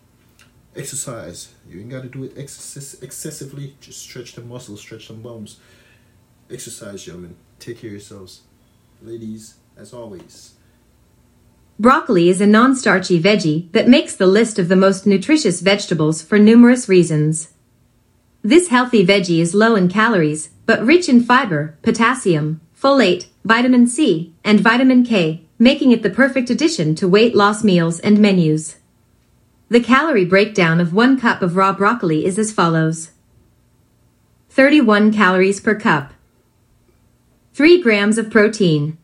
exercise. 0.75 1.53
You 1.67 1.79
ain't 1.79 1.89
got 1.89 2.03
to 2.03 2.09
do 2.09 2.23
it 2.23 2.37
excess- 2.37 3.01
excessively. 3.01 3.75
Just 3.81 4.01
stretch 4.01 4.33
the 4.33 4.41
muscles, 4.41 4.81
stretch 4.81 5.07
some 5.07 5.21
bones. 5.21 5.59
Exercise, 6.51 7.03
gentlemen. 7.03 7.35
Take 7.59 7.79
care 7.79 7.89
of 7.89 7.93
yourselves. 7.93 8.41
Ladies, 9.01 9.55
as 9.77 9.93
always. 9.93 10.53
Broccoli 11.77 12.29
is 12.29 12.39
a 12.39 12.47
non-starchy 12.47 13.21
veggie 13.21 13.69
that 13.73 13.89
makes 13.89 14.15
the 14.15 14.27
list 14.27 14.57
of 14.57 14.69
the 14.69 14.77
most 14.77 15.05
nutritious 15.05 15.59
vegetables 15.59 16.21
for 16.21 16.39
numerous 16.39 16.87
reasons. 16.87 17.49
This 18.41 18.69
healthy 18.69 19.05
veggie 19.05 19.39
is 19.39 19.53
low 19.53 19.75
in 19.75 19.89
calories, 19.89 20.51
but 20.65 20.85
rich 20.85 21.09
in 21.09 21.21
fiber, 21.21 21.77
potassium, 21.81 22.61
folate, 22.79 23.27
vitamin 23.43 23.87
C, 23.87 24.33
and 24.43 24.59
vitamin 24.59 25.03
K, 25.03 25.41
making 25.59 25.91
it 25.91 26.03
the 26.03 26.09
perfect 26.09 26.49
addition 26.49 26.95
to 26.95 27.07
weight 27.07 27.35
loss 27.35 27.63
meals 27.63 27.99
and 27.99 28.19
menus. 28.19 28.77
The 29.67 29.79
calorie 29.79 30.25
breakdown 30.25 30.79
of 30.79 30.93
one 30.93 31.19
cup 31.19 31.41
of 31.41 31.55
raw 31.55 31.73
broccoli 31.73 32.23
is 32.23 32.37
as 32.37 32.51
follows. 32.51 33.11
31 34.49 35.11
calories 35.11 35.59
per 35.59 35.73
cup. 35.73 36.13
3 37.55 37.81
grams 37.81 38.19
of 38.19 38.29
protein. 38.29 38.97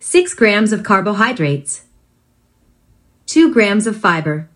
6 0.00 0.34
grams 0.34 0.72
of 0.72 0.82
carbohydrates. 0.82 1.84
2 3.26 3.52
grams 3.52 3.86
of 3.86 3.96
fiber. 3.96 4.48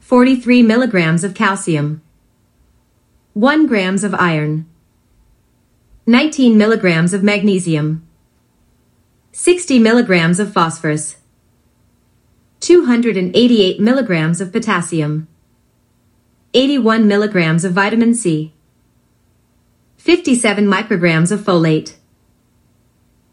43 0.00 0.62
milligrams 0.62 1.24
of 1.24 1.34
calcium. 1.34 2.02
1 3.32 3.66
grams 3.66 4.04
of 4.04 4.14
iron. 4.14 4.66
19 6.06 6.58
milligrams 6.58 7.14
of 7.14 7.22
magnesium. 7.22 8.06
60 9.32 9.78
milligrams 9.78 10.38
of 10.38 10.52
phosphorus. 10.52 11.16
288 12.60 13.78
milligrams 13.80 14.40
of 14.40 14.52
potassium. 14.52 15.28
81 16.54 17.06
milligrams 17.06 17.64
of 17.64 17.72
vitamin 17.72 18.14
C. 18.14 18.54
57 19.98 20.64
micrograms 20.66 21.30
of 21.30 21.40
folate. 21.40 21.96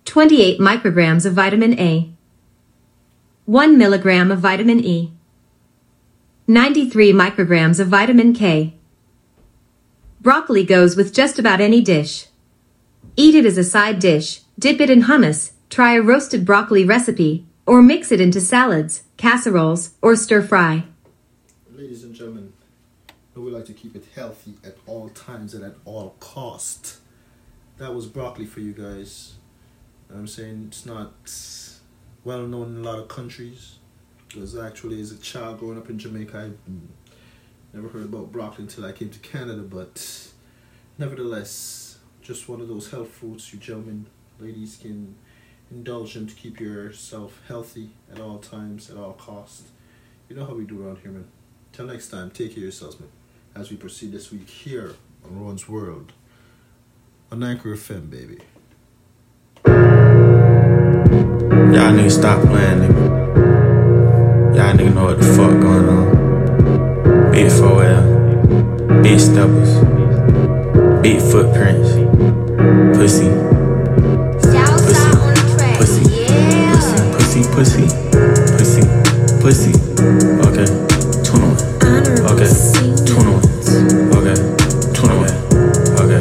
28 0.05 0.59
micrograms 0.59 1.25
of 1.25 1.33
vitamin 1.33 1.79
A. 1.79 2.11
1 3.45 3.77
milligram 3.77 4.31
of 4.31 4.39
vitamin 4.39 4.79
E. 4.79 5.13
93 6.47 7.13
micrograms 7.13 7.79
of 7.79 7.87
vitamin 7.87 8.33
K. 8.33 8.73
Broccoli 10.19 10.65
goes 10.65 10.97
with 10.97 11.13
just 11.13 11.39
about 11.39 11.61
any 11.61 11.81
dish. 11.81 12.27
Eat 13.15 13.35
it 13.35 13.45
as 13.45 13.57
a 13.57 13.63
side 13.63 13.99
dish, 13.99 14.41
dip 14.59 14.81
it 14.81 14.89
in 14.89 15.03
hummus, 15.03 15.51
try 15.69 15.93
a 15.93 16.01
roasted 16.01 16.45
broccoli 16.45 16.83
recipe, 16.83 17.45
or 17.65 17.81
mix 17.81 18.11
it 18.11 18.19
into 18.19 18.41
salads, 18.41 19.03
casseroles, 19.23 19.91
or 20.01 20.17
stir 20.17 20.41
fry. 20.41 20.83
Ladies 21.71 22.03
and 22.03 22.13
gentlemen, 22.13 22.51
we 23.35 23.51
like 23.51 23.65
to 23.67 23.71
keep 23.71 23.95
it 23.95 24.03
healthy 24.13 24.55
at 24.65 24.75
all 24.85 25.07
times 25.07 25.53
and 25.53 25.63
at 25.63 25.75
all 25.85 26.17
cost. 26.19 26.97
That 27.77 27.95
was 27.95 28.05
broccoli 28.05 28.45
for 28.45 28.59
you 28.59 28.73
guys. 28.73 29.35
I'm 30.13 30.27
saying 30.27 30.65
it's 30.67 30.85
not 30.85 31.13
well 32.25 32.45
known 32.45 32.75
in 32.75 32.85
a 32.85 32.91
lot 32.91 32.99
of 32.99 33.07
countries. 33.07 33.77
Because 34.27 34.57
actually, 34.57 34.99
as 34.99 35.13
a 35.13 35.17
child 35.17 35.59
growing 35.59 35.77
up 35.77 35.89
in 35.89 35.97
Jamaica, 35.97 36.51
I 36.67 36.71
never 37.73 37.87
heard 37.87 38.03
about 38.03 38.29
broccoli 38.29 38.65
until 38.65 38.83
I 38.83 38.91
came 38.91 39.09
to 39.09 39.19
Canada. 39.19 39.61
But 39.61 40.33
nevertheless, 40.97 41.97
just 42.21 42.49
one 42.49 42.59
of 42.59 42.67
those 42.67 42.91
health 42.91 43.11
foods 43.11 43.53
you 43.53 43.59
gentlemen, 43.59 44.05
ladies 44.37 44.77
can 44.81 45.15
indulge 45.73 46.15
in 46.15 46.27
to 46.27 46.35
keep 46.35 46.59
yourself 46.59 47.41
healthy 47.47 47.89
at 48.11 48.19
all 48.19 48.37
times, 48.37 48.91
at 48.91 48.97
all 48.97 49.13
costs. 49.13 49.71
You 50.29 50.35
know 50.35 50.45
how 50.45 50.53
we 50.53 50.65
do 50.65 50.85
around 50.85 50.99
here, 50.99 51.11
man. 51.11 51.27
Till 51.71 51.87
next 51.87 52.09
time, 52.09 52.29
take 52.29 52.49
care 52.49 52.57
of 52.57 52.63
yourselves, 52.63 52.99
man. 52.99 53.09
As 53.55 53.71
we 53.71 53.77
proceed 53.77 54.11
this 54.11 54.31
week 54.31 54.47
here 54.47 54.93
on 55.25 55.39
Rowan's 55.39 55.67
World 55.67 56.13
on 57.31 57.43
Anchor 57.43 57.75
FM, 57.75 58.09
baby. 58.09 58.39
Y'all 61.73 61.91
niggas 61.91 62.19
stop 62.19 62.41
playing, 62.41 62.79
nigga. 62.81 64.55
Y'all 64.55 64.73
niggas 64.75 64.93
know 64.93 65.05
what 65.05 65.17
the 65.19 65.25
fuck 65.25 65.59
going 65.59 65.89
on. 65.89 67.31
Big 67.31 67.49
4L, 67.51 69.01
big 69.01 69.19
steppers, 69.19 69.81
big 71.01 71.19
footprints, 71.19 71.93
pussy, 72.97 73.52
pussy, 77.53 77.85
pussy, 78.57 78.81
pussy. 79.37 79.73
Okay, 80.41 80.65
21. 81.21 81.53
Okay, 82.33 82.49
21. 83.05 83.37
Okay, 84.17 84.33
21. 84.97 85.29
Okay, 86.01 86.17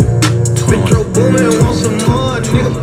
21. 0.61 0.93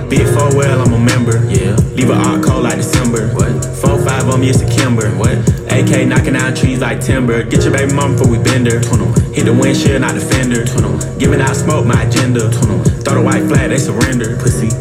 Big 0.09 0.25
4L, 0.25 0.81
I'm 0.81 0.93
a 0.93 0.99
member. 0.99 1.37
Yeah. 1.45 1.77
Leave 1.93 2.09
a 2.09 2.13
art 2.13 2.43
cold 2.43 2.63
like 2.63 2.77
December. 2.77 3.27
What? 3.35 3.51
4-5 3.85 4.33
on 4.33 4.41
me, 4.41 4.49
it's 4.49 4.61
a 4.61 4.67
Kimber. 4.67 5.09
What? 5.11 5.37
AK 5.69 6.07
knocking 6.07 6.33
down 6.33 6.55
trees 6.55 6.79
like 6.81 6.99
timber. 6.99 7.43
Get 7.43 7.63
your 7.63 7.71
baby 7.71 7.93
mama 7.93 8.17
before 8.17 8.31
we 8.31 8.39
bend 8.43 8.65
her. 8.65 8.81
21. 8.81 9.33
Hit 9.33 9.45
the 9.45 9.53
windshield, 9.53 10.01
not 10.01 10.15
the 10.15 10.21
fender. 10.21 10.65
21. 10.65 11.19
Giving 11.19 11.39
out 11.39 11.55
smoke, 11.55 11.85
my 11.85 12.01
agenda. 12.01 12.49
21. 12.49 12.83
Throw 13.05 13.13
the 13.13 13.21
white 13.21 13.45
flag, 13.47 13.69
they 13.69 13.77
surrender. 13.77 14.35
Pussy. 14.37 14.73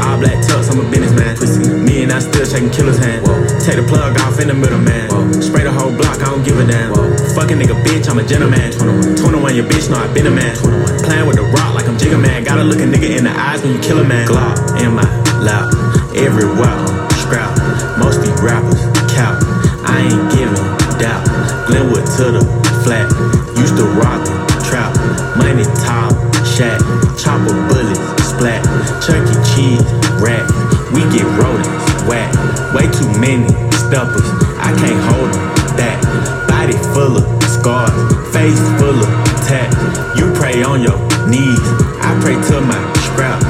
All 0.00 0.16
black 0.18 0.40
tux, 0.48 0.72
I'm 0.72 0.80
a 0.80 0.90
businessman. 0.90 1.36
Pussy. 1.36 1.51
I 2.12 2.20
still 2.20 2.44
shaking 2.44 2.68
killer's 2.68 3.00
hand. 3.00 3.24
Whoa. 3.24 3.40
Take 3.64 3.80
the 3.80 3.86
plug 3.88 4.20
off 4.20 4.38
in 4.38 4.48
the 4.48 4.54
middle, 4.54 4.78
man. 4.78 5.08
Whoa. 5.08 5.32
Spray 5.40 5.64
the 5.64 5.72
whole 5.72 5.88
block, 5.96 6.20
I 6.20 6.28
don't 6.28 6.44
give 6.44 6.60
a 6.60 6.66
damn. 6.68 6.92
Fucking 7.32 7.56
nigga, 7.56 7.72
bitch, 7.80 8.04
I'm 8.04 8.20
a 8.20 8.24
gentleman. 8.24 8.68
21. 8.68 9.16
21, 9.16 9.56
your 9.56 9.64
bitch 9.64 9.88
know 9.88 9.96
I 9.96 10.12
been 10.12 10.28
a 10.28 10.30
man. 10.30 10.52
21. 10.60 11.08
Playing 11.08 11.26
with 11.26 11.36
the 11.40 11.46
rock 11.56 11.72
like 11.72 11.88
I'm 11.88 11.96
Jigga 11.96 12.20
Man. 12.20 12.44
Gotta 12.44 12.64
look 12.64 12.84
a 12.84 12.86
nigga 12.86 13.16
in 13.16 13.24
the 13.24 13.32
eyes 13.32 13.62
when 13.64 13.72
you 13.72 13.80
kill 13.80 13.98
a 13.98 14.04
man. 14.04 14.28
Glock 14.28 14.60
in 14.76 14.92
my 14.92 15.08
lap. 15.40 15.72
Everywhere, 16.12 16.76
scrap. 17.24 17.56
Most 17.96 18.20
these 18.20 18.36
rappers, 18.44 18.84
cap. 19.08 19.40
I 19.88 20.04
ain't 20.04 20.24
giving 20.36 20.60
doubt. 21.00 21.24
Glenwood 21.64 22.04
to 22.20 22.24
the 22.36 22.44
flat. 22.84 23.08
Used 23.56 23.80
to 23.80 23.88
rock 23.96 24.20
trap. 24.68 24.92
Money 25.40 25.64
top, 25.80 26.12
shack. 26.44 26.76
Chopper 27.16 27.56
bullets, 27.72 28.04
splat. 28.20 28.60
Chuck 29.00 29.24
E. 29.24 29.36
Cheese, 29.48 29.86
rat. 30.20 30.44
We 30.92 31.00
get 31.08 31.24
too 31.24 31.51
many 33.22 33.46
steppers. 33.70 34.26
I 34.58 34.74
can't 34.82 35.00
hold 35.06 35.30
them 35.30 35.76
back. 35.78 36.02
Buy 36.48 36.66
Body 36.66 36.78
full 36.94 37.16
of 37.16 37.42
scars, 37.42 37.90
face 38.34 38.60
full 38.78 38.98
of 38.98 39.10
tats. 39.46 39.74
You 40.18 40.32
pray 40.34 40.62
on 40.62 40.82
your 40.82 40.98
knees, 41.28 41.58
I 42.00 42.18
pray 42.22 42.34
to 42.34 42.60
my 42.60 42.80
scrap. 43.06 43.42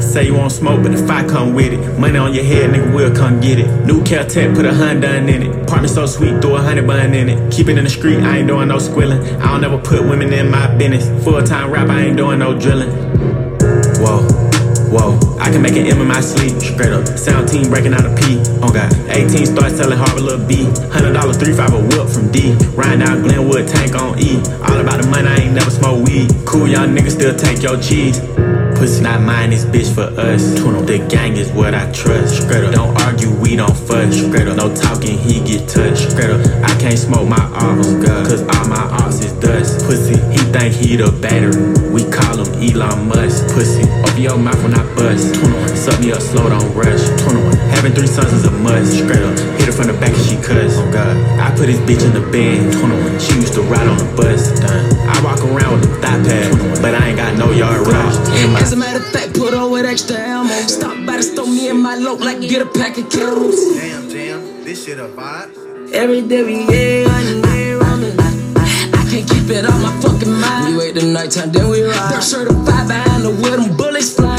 Say 0.00 0.26
you 0.26 0.34
want 0.34 0.52
smoke, 0.52 0.82
but 0.82 0.94
if 0.94 1.10
I 1.10 1.26
come 1.26 1.54
with 1.54 1.72
it, 1.72 1.98
money 1.98 2.16
on 2.16 2.32
your 2.32 2.44
head, 2.44 2.70
nigga, 2.70 2.94
we'll 2.94 3.14
come 3.14 3.40
get 3.40 3.58
it. 3.58 3.66
New 3.84 4.02
Caltech, 4.02 4.54
put 4.54 4.66
a 4.66 4.72
Honda 4.74 5.16
in 5.16 5.28
it. 5.28 5.68
Partner 5.68 5.88
so 5.88 6.06
sweet, 6.06 6.40
throw 6.40 6.56
a 6.56 6.60
honey 6.60 6.82
bun 6.82 7.12
in 7.12 7.28
it. 7.28 7.52
Keep 7.52 7.68
it 7.68 7.78
in 7.78 7.84
the 7.84 7.90
street, 7.90 8.18
I 8.18 8.38
ain't 8.38 8.48
doing 8.48 8.68
no 8.68 8.78
squilling. 8.78 9.20
I 9.42 9.52
don't 9.52 9.64
ever 9.64 9.78
put 9.78 10.02
women 10.02 10.32
in 10.32 10.50
my 10.50 10.72
business. 10.76 11.08
Full 11.24 11.42
time 11.42 11.70
rap, 11.70 11.88
I 11.88 12.02
ain't 12.02 12.16
doing 12.16 12.38
no 12.38 12.58
drilling. 12.58 13.37
Whoa, 14.90 15.18
I 15.38 15.50
can 15.50 15.60
make 15.60 15.76
an 15.76 15.86
M 15.86 16.00
in 16.00 16.08
my 16.08 16.20
sleep, 16.20 16.60
straight 16.60 16.92
up. 16.92 17.06
Sound 17.18 17.48
team 17.48 17.68
breaking 17.68 17.92
out 17.92 18.06
a 18.06 18.14
P. 18.14 18.40
Oh 18.62 18.72
God, 18.72 18.92
18 19.10 19.46
start 19.46 19.72
selling 19.72 19.98
Harvard 19.98 20.22
little 20.22 20.46
B. 20.46 20.64
Hundred 20.88 21.12
dollars, 21.12 21.36
three 21.36 21.52
five 21.52 21.74
a 21.74 21.80
whip 21.80 22.08
from 22.08 22.32
D. 22.32 22.54
Riding 22.72 23.02
out 23.02 23.22
Glenwood, 23.22 23.68
tank 23.68 23.94
on 23.94 24.18
E. 24.18 24.40
All 24.64 24.80
about 24.80 25.02
the 25.02 25.08
money, 25.10 25.28
I 25.28 25.36
ain't 25.36 25.54
never 25.54 25.70
smoke 25.70 26.06
weed. 26.06 26.30
Cool 26.46 26.68
young 26.68 26.96
niggas 26.96 27.12
still 27.12 27.36
take 27.36 27.62
your 27.62 27.76
cheese. 27.80 28.18
Pussy 28.78 29.02
not 29.02 29.20
mine, 29.20 29.50
this 29.50 29.64
bitch 29.64 29.92
for 29.92 30.06
us. 30.20 30.54
The 30.86 31.04
gang 31.10 31.36
is 31.36 31.50
what 31.50 31.74
I 31.74 31.90
trust. 31.90 32.42
Straight 32.42 32.70
don't 32.70 32.94
argue, 33.02 33.34
we 33.42 33.56
don't 33.56 33.76
fuss. 33.76 34.22
Up, 34.22 34.56
no 34.56 34.72
talking, 34.72 35.18
he 35.18 35.40
get 35.42 35.68
touched. 35.68 36.12
Straight 36.12 36.30
I 36.62 36.70
can't 36.78 36.96
smoke 36.96 37.28
my 37.28 37.42
ops, 37.58 37.88
oh, 37.90 38.02
cause 38.06 38.42
all 38.42 38.68
my 38.68 38.78
ops 39.02 39.18
is 39.18 39.32
dust. 39.42 39.84
Pussy, 39.84 40.14
he 40.30 40.38
think 40.54 40.74
he 40.74 40.94
the 40.94 41.10
battery. 41.10 41.58
We 41.90 42.06
call 42.06 42.38
him 42.38 42.48
Elon 42.62 43.08
Musk. 43.08 43.50
Pussy, 43.52 43.82
open 44.06 44.22
your 44.22 44.38
mouth 44.38 44.62
when 44.62 44.74
I 44.74 44.84
bust. 44.94 45.34
21, 45.34 45.74
suck 45.74 45.98
me 45.98 46.12
up 46.12 46.22
slow, 46.22 46.48
don't 46.48 46.70
rush. 46.72 47.02
21, 47.26 47.56
having 47.74 47.92
three 47.92 48.06
sons 48.06 48.32
is 48.32 48.44
a 48.46 48.52
must. 48.62 48.94
Hit 48.94 49.66
her 49.66 49.72
from 49.74 49.88
the 49.90 49.98
back 49.98 50.14
and 50.14 50.22
she 50.22 50.36
cuss. 50.36 50.78
Oh 50.78 50.86
God, 50.92 51.18
I 51.42 51.50
put 51.58 51.66
this 51.66 51.82
bitch 51.82 52.06
in 52.06 52.14
the 52.14 52.22
bed. 52.30 52.72
21, 52.78 53.18
she 53.18 53.34
used 53.42 53.54
to 53.54 53.62
ride 53.62 53.88
on 53.88 53.98
the 53.98 54.06
bus. 54.14 54.54
Done. 54.60 54.86
I 55.10 55.18
walk 55.26 55.42
around 55.42 55.80
with 55.80 55.90
a 55.90 55.94
thigh 55.98 56.22
pad, 56.22 56.57
get 62.58 62.66
a 62.66 62.78
pack 62.78 62.98
of 62.98 63.08
camels. 63.10 63.76
Damn, 63.76 64.08
jam, 64.08 64.64
this 64.64 64.84
shit 64.84 64.98
a 64.98 65.08
vibe. 65.08 65.92
Every 65.92 66.22
day 66.22 66.42
we 66.42 66.54
yeah, 66.64 67.06
I 67.08 67.78
around 67.80 68.02
it. 68.02 68.18
I 68.18 69.06
can't 69.10 69.28
keep 69.28 69.48
it 69.50 69.64
on 69.64 69.80
my 69.82 69.92
fucking 70.00 70.32
mind. 70.32 70.72
We 70.72 70.78
wait 70.78 70.94
the 70.94 71.04
nighttime, 71.04 71.52
then 71.52 71.68
we 71.68 71.82
ride. 71.82 72.12
They're 72.12 72.20
certified 72.20 72.88
behind 72.88 73.24
the 73.24 73.30
wheel, 73.30 73.56
them 73.56 73.76
bullets 73.76 74.14
flying. 74.14 74.37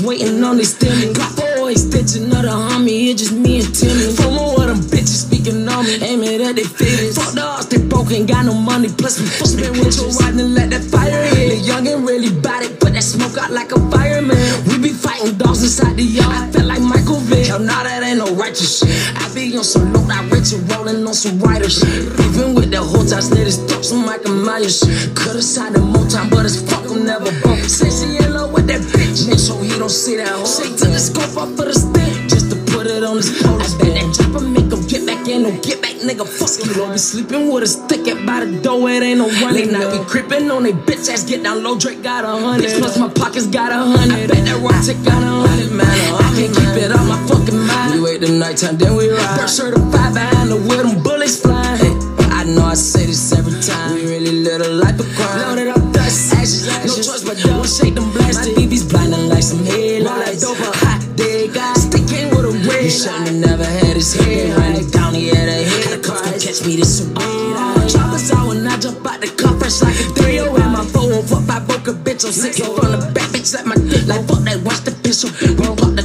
With 0.00 0.06
waiting 0.06 0.42
on 0.42 0.56
they 0.56 0.64
stimmy. 0.64 1.14
Got 1.14 1.34
extension 1.68 2.24
of 2.32 2.42
the 2.42 2.50
homie, 2.50 3.10
it's 3.10 3.22
just 3.22 3.32
me 3.32 3.60
and 3.60 3.74
Timmy. 3.74 4.10
FOMO 4.14 4.58
of 4.58 4.66
them 4.66 4.80
bitches 4.90 5.26
speaking 5.26 5.68
on 5.68 5.84
me, 5.84 5.98
aiming 6.02 6.42
at 6.42 6.56
they 6.56 6.64
feelings. 6.64 7.14
Fuck 7.14 7.34
the 7.34 7.42
odds, 7.42 7.66
they 7.68 7.78
broke, 7.78 8.10
ain't 8.12 8.28
got 8.28 8.44
no 8.44 8.54
money. 8.54 8.88
Plus 8.88 9.20
we 9.20 9.26
full 9.26 9.46
spin 9.46 9.72
with 9.72 9.94
your 9.96 10.10
ride 10.20 10.34
and 10.34 10.54
let 10.54 10.70
that 10.70 10.82
fire 10.82 11.24
hit. 11.34 11.50
The 11.50 11.58
youngin' 11.62 12.06
really 12.06 12.30
bout 12.40 12.62
it, 12.62 12.80
put 12.80 12.92
that 12.94 13.02
smoke 13.02 13.36
out 13.38 13.50
like 13.50 13.72
a 13.72 13.80
fireman. 13.90 14.38
We 14.66 14.78
be 14.78 14.90
fighting 14.90 15.36
dogs 15.38 15.62
inside 15.62 15.96
the 15.96 16.04
yard. 16.04 16.32
I 16.32 16.50
feel 16.50 16.66
like 16.66 16.82
Michael 16.82 17.20
Vick. 17.26 17.46
Hell, 17.46 17.60
nah, 17.60 17.82
that 17.82 18.02
ain't 18.02 18.18
no 18.18 18.34
righteous 18.34 18.80
shit. 18.80 18.94
I 19.16 19.26
be 19.34 19.56
on 19.56 19.64
some 19.64 19.92
low, 19.92 20.04
not 20.06 20.30
rich 20.30 20.52
and 20.52 20.64
rolling 20.72 21.06
on 21.06 21.14
some 21.14 21.38
writer 21.40 21.70
shit. 21.70 22.12
Even 22.28 22.54
with 22.54 22.70
the 22.70 22.82
whole 22.82 23.04
time, 23.04 23.22
slid 23.22 23.46
his 23.46 23.58
throat, 23.64 23.84
some 23.84 24.04
Michael 24.04 24.34
Myers 24.34 24.80
shit. 24.80 25.14
Could've 25.16 25.44
signed 25.44 25.76
him 25.76 25.90
more 25.92 26.06
time, 26.06 26.30
but 26.30 26.44
it's 26.44 26.60
fuck 26.60 26.84
him 26.84 27.04
never 27.06 27.30
broke. 27.42 27.64
Say 27.66 27.90
she 27.90 28.22
in 28.22 28.32
love 28.32 28.52
with 28.52 28.66
that 28.68 28.82
sure 29.32 29.62
he 29.64 29.70
don't 29.78 29.88
see 29.88 30.16
that. 30.16 30.46
Say 30.46 30.68
to 30.68 30.86
the 30.92 30.98
scope 30.98 31.36
off 31.36 31.50
for 31.56 31.64
the 31.64 31.74
stick, 31.74 32.28
just 32.28 32.50
to 32.52 32.56
put 32.72 32.86
it 32.86 33.02
on 33.04 33.16
his 33.16 33.30
pole. 33.40 33.56
I 33.56 33.66
bet 33.80 33.96
that 33.96 34.12
chopper 34.12 34.44
make 34.44 34.68
him 34.68 34.84
get 34.86 35.06
back 35.06 35.26
in, 35.28 35.42
no 35.42 35.50
get 35.62 35.80
back, 35.80 35.96
nigga. 36.04 36.26
Fuck 36.28 36.66
you, 36.66 36.74
don't 36.74 36.92
be 36.92 36.98
sleeping 36.98 37.50
with 37.50 37.64
a 37.64 37.66
stick 37.66 38.06
at 38.08 38.26
by 38.26 38.44
the 38.44 38.60
door, 38.60 38.90
it 38.90 39.02
ain't 39.02 39.18
no 39.18 39.28
running. 39.40 39.72
Now 39.72 39.88
be 39.90 40.04
creeping 40.04 40.50
on 40.50 40.64
they 40.64 40.72
bitch 40.72 41.08
ass, 41.08 41.24
get 41.24 41.42
down 41.42 41.62
low, 41.62 41.78
Drake 41.78 42.02
got 42.02 42.24
a 42.24 42.28
hundred. 42.28 42.68
Bitch, 42.68 42.78
plus 42.78 42.98
my 42.98 43.08
pockets 43.08 43.46
got 43.46 43.72
a 43.72 43.80
hundred. 43.80 44.30
I 44.30 44.34
bet 44.34 44.44
that 44.44 44.58
rock 44.60 44.84
tick 44.84 45.00
got 45.04 45.22
a 45.22 45.32
hundred, 45.48 45.72
man. 45.72 45.88
I 45.88 46.28
can't 46.36 46.52
keep 46.52 46.74
it 46.84 46.92
on 46.92 47.08
my 47.08 47.18
fucking 47.26 47.58
mind. 47.58 47.94
We 47.94 48.00
wait 48.04 48.20
the 48.20 48.28
nighttime, 48.28 48.76
then 48.76 48.96
we 48.96 49.08
ride. 49.08 49.40
First 49.40 49.56
certified 49.56 50.12
behind 50.12 50.50
the 50.50 50.56
wheel, 50.56 50.84
them 50.84 51.02
bullets 51.02 51.40
flying. 51.40 51.78
Hey, 51.80 51.94
I 52.28 52.44
know 52.44 52.66
I 52.66 52.74
say 52.74 53.06
this 53.06 53.32
every 53.32 53.56
time. 53.62 53.94
We 53.94 54.04
really 54.06 54.42
live 54.44 54.60
a 54.60 54.68
life 54.68 54.98
of 55.00 55.08
crime. 55.16 55.56
That 55.56 55.76
I'm 55.76 55.92
dust, 55.92 56.34
ashes, 56.34 56.68
ashes. 56.68 56.96
No 56.98 57.12
choice 57.12 57.24
but 57.24 57.36
to 57.38 57.64
shake 57.64 57.94
them 57.94 58.10
blasted. 58.12 58.63
With 62.94 63.06
a 63.06 63.10
red. 63.10 63.24
He 63.24 63.24
shouldn't 63.24 63.28
have 63.28 63.36
never 63.36 63.64
had 63.64 63.96
his 63.96 64.14
head. 64.14 64.56
Running 64.56 64.90
down, 64.90 65.14
he 65.14 65.28
had 65.28 65.48
a 65.48 65.64
head. 65.64 66.02
Come 66.02 66.22
catch 66.24 66.64
me 66.66 66.76
this 66.76 66.98
so 66.98 67.14
bad. 67.14 67.90
Choppers 67.90 68.30
out 68.32 68.48
when 68.48 68.66
I 68.66 68.78
jump 68.78 69.06
out 69.06 69.20
the 69.20 69.28
car 69.28 69.58
fresh 69.58 69.82
like 69.82 69.94
a 69.94 70.04
3 70.14 70.38
in 70.38 70.72
my 70.72 70.84
405 70.84 71.66
broke 71.66 71.88
a 71.88 71.92
bitch 71.92 72.24
on 72.24 72.32
six 72.32 72.58
from 72.58 72.92
the 72.92 73.12
back 73.14 73.28
bitch 73.28 73.54
like 73.54 73.66
my 73.66 73.74
dick 73.74 74.06
like 74.06 74.26
fuck 74.26 74.40
that 74.44 74.60
watch 74.64 74.80
the 74.84 74.92
pistol 75.02 75.30
we 75.40 75.54
pop 75.76 75.94
the 75.94 76.03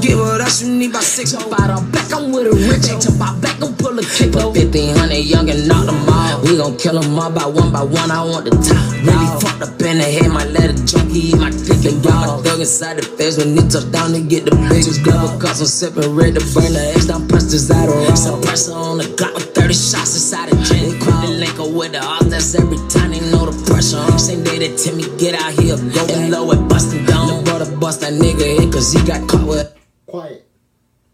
get 0.00 0.16
what 0.16 0.40
else 0.40 0.62
you 0.62 0.72
need 0.72 0.92
by 0.92 1.00
six 1.00 1.32
jump 1.32 1.52
out 1.60 1.70
on 1.70 1.90
back 1.90 2.12
I'm 2.12 2.32
with 2.32 2.48
a 2.48 2.54
rich 2.68 2.88
ain't 2.88 3.02
jump 3.02 3.20
out 3.20 3.40
back 3.40 3.60
and 3.60 3.76
pull 3.78 3.98
a 3.98 4.02
kick 4.02 4.34
up 4.36 4.56
1500 4.56 5.12
young 5.20 5.48
and 5.50 5.68
knock 5.68 5.86
them 5.86 6.08
all 6.08 6.40
we 6.42 6.56
gon' 6.56 6.76
kill 6.76 6.98
them 6.98 7.18
all 7.18 7.30
by 7.30 7.44
one 7.44 7.70
by 7.70 7.84
one 7.84 8.10
I 8.10 8.24
want 8.24 8.48
the 8.48 8.56
top. 8.56 8.80
Really 9.04 9.28
fucked 9.44 9.60
up 9.60 9.76
in 9.84 10.00
the 10.00 10.08
head 10.08 10.32
my 10.32 10.44
letter 10.48 10.76
junkie 10.88 11.36
my 11.36 11.52
dick 11.52 11.84
and 11.84 12.00
got 12.00 12.16
my 12.16 12.28
thug 12.40 12.60
inside 12.60 12.96
the 12.96 13.04
face 13.04 13.36
when 13.36 13.52
he 13.52 13.62
touch 13.68 13.84
down 13.92 14.12
to 14.16 14.20
get 14.24 14.48
the 14.48 14.56
biggest 14.72 15.04
glove 15.04 15.36
cause 15.38 15.60
I'm 15.60 15.68
sipping 15.68 16.16
red 16.16 16.40
to 16.40 16.42
burn 16.56 16.72
the 16.72 16.92
X 16.96 17.06
down 17.06 17.28
press 17.28 17.52
this 17.52 17.70
out 17.70 17.88
of 17.88 17.94
suppressor 18.16 18.74
on 18.74 18.98
the 18.98 19.04
Glock 19.20 19.34
with 19.34 19.52
30 19.52 19.74
shots 19.74 20.16
inside 20.16 20.48
the 20.48 20.56
gin 20.64 20.96
quick 20.96 21.18
to 21.20 21.28
link 21.28 21.56
up 21.60 21.70
with 21.76 21.92
the 21.92 22.00
odds 22.00 22.30
that's 22.32 22.54
every 22.56 22.80
time 22.88 23.12
they 23.12 23.20
know 23.30 23.44
the 23.44 23.54
pressure. 23.68 24.00
Uh-huh. 24.00 24.16
Same 24.16 24.44
day 24.44 24.64
that 24.64 24.80
Timmy 24.80 25.04
get 25.20 25.36
out 25.36 25.52
here 25.60 25.76
go 25.92 26.04
low 26.32 26.50
and 26.52 26.68
bustin' 26.68 27.04
down. 27.04 27.28
The 27.28 27.42
brother 27.44 27.68
bust 27.76 28.00
that 28.00 28.14
nigga 28.16 28.48
hit 28.58 28.72
cause 28.72 28.92
he 28.92 29.04
got 29.04 29.28
caught 29.28 29.46
with 29.46 29.79
Quiet. 30.10 30.44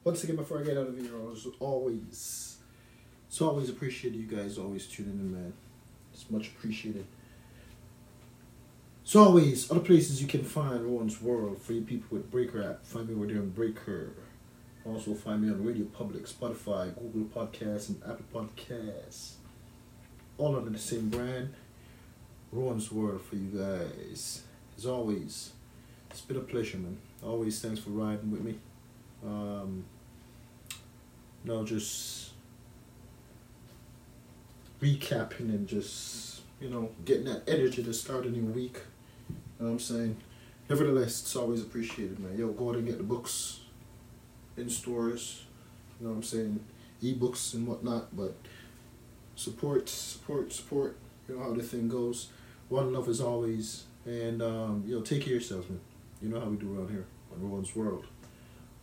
Once 0.04 0.24
again, 0.24 0.37
before 0.37 0.61
I 0.61 0.62
get 0.62 0.78
out 0.78 0.87
of 0.88 0.98
here, 0.98 1.11
as 1.30 1.46
always, 1.61 2.56
it's 3.28 3.40
always 3.42 3.68
appreciated 3.68 4.18
you 4.18 4.26
guys 4.26 4.56
always 4.56 4.87
tuning 4.87 5.12
in, 5.12 5.32
man. 5.32 5.52
It's 6.14 6.30
much 6.30 6.48
appreciated. 6.48 7.04
So 9.04 9.22
always, 9.22 9.70
other 9.70 9.80
places 9.80 10.22
you 10.22 10.26
can 10.26 10.42
find 10.42 10.82
Rowan's 10.82 11.20
World 11.20 11.61
for 11.61 11.74
you 11.74 11.82
people 11.82 12.16
with 12.16 12.30
Breaker 12.30 12.62
app. 12.62 12.87
Find 12.87 13.06
me 13.06 13.14
over 13.14 13.26
there 13.26 13.37
on 13.37 13.50
Breaker. 13.50 14.14
Also 14.87 15.12
find 15.12 15.42
me 15.42 15.50
on 15.50 15.62
Radio 15.62 15.85
Public, 15.85 16.26
Spotify, 16.26 16.94
Google 16.94 17.24
Podcasts, 17.24 17.90
and 17.90 18.00
Apple 18.02 18.24
Podcasts. 18.32 19.32
All 20.38 20.56
under 20.56 20.70
the 20.70 20.78
same 20.78 21.11
brand. 21.11 21.52
Rowan's 22.50 22.90
World 22.90 23.20
for 23.20 23.37
you 23.37 23.50
guys. 23.50 24.44
As 24.78 24.87
always, 24.87 25.52
it's 26.11 26.22
been 26.22 26.38
a 26.38 26.40
pleasure, 26.40 26.78
man. 26.78 26.96
Always 27.22 27.61
thanks 27.61 27.80
for 27.80 27.90
riding 27.90 28.30
with 28.30 28.40
me. 28.40 28.59
Um, 29.24 29.85
now 31.44 31.64
just 31.64 32.33
recapping 34.81 35.48
and 35.50 35.66
just 35.66 36.42
you 36.61 36.68
know 36.68 36.90
getting 37.05 37.24
that 37.24 37.42
energy 37.48 37.83
to 37.83 37.92
start 37.92 38.26
a 38.26 38.31
new 38.31 38.44
week. 38.44 38.79
You 39.29 39.35
know 39.61 39.66
what 39.66 39.70
I'm 39.72 39.79
saying? 39.79 40.16
Nevertheless, 40.68 41.22
it's 41.22 41.37
always 41.37 41.62
appreciated, 41.62 42.18
man. 42.18 42.37
Yo, 42.37 42.48
go 42.48 42.70
out 42.70 42.76
and 42.76 42.87
get 42.87 42.98
the 42.98 43.05
books 43.05 43.61
in 44.57 44.68
stores. 44.68 45.44
You 45.98 46.07
know 46.07 46.12
what 46.12 46.16
I'm 46.16 46.22
saying? 46.22 46.61
Ebooks 47.02 47.55
and 47.55 47.66
whatnot, 47.66 48.14
but 48.14 48.35
support, 49.35 49.88
support, 49.88 50.52
support. 50.52 50.96
You 51.29 51.37
know 51.37 51.42
how 51.42 51.52
the 51.52 51.62
thing 51.62 51.88
goes. 51.88 52.29
One 52.68 52.92
love 52.92 53.09
as 53.09 53.20
always, 53.20 53.85
and 54.05 54.42
um, 54.42 54.85
yo, 54.87 55.00
take 55.00 55.20
care 55.20 55.37
of 55.37 55.40
yourselves, 55.40 55.68
man. 55.70 55.81
You 56.20 56.29
know 56.29 56.40
how 56.40 56.46
we 56.46 56.57
do 56.57 56.76
around 56.76 56.90
here 56.90 57.07
on 57.33 57.48
Rowan's 57.48 57.74
World. 57.76 58.07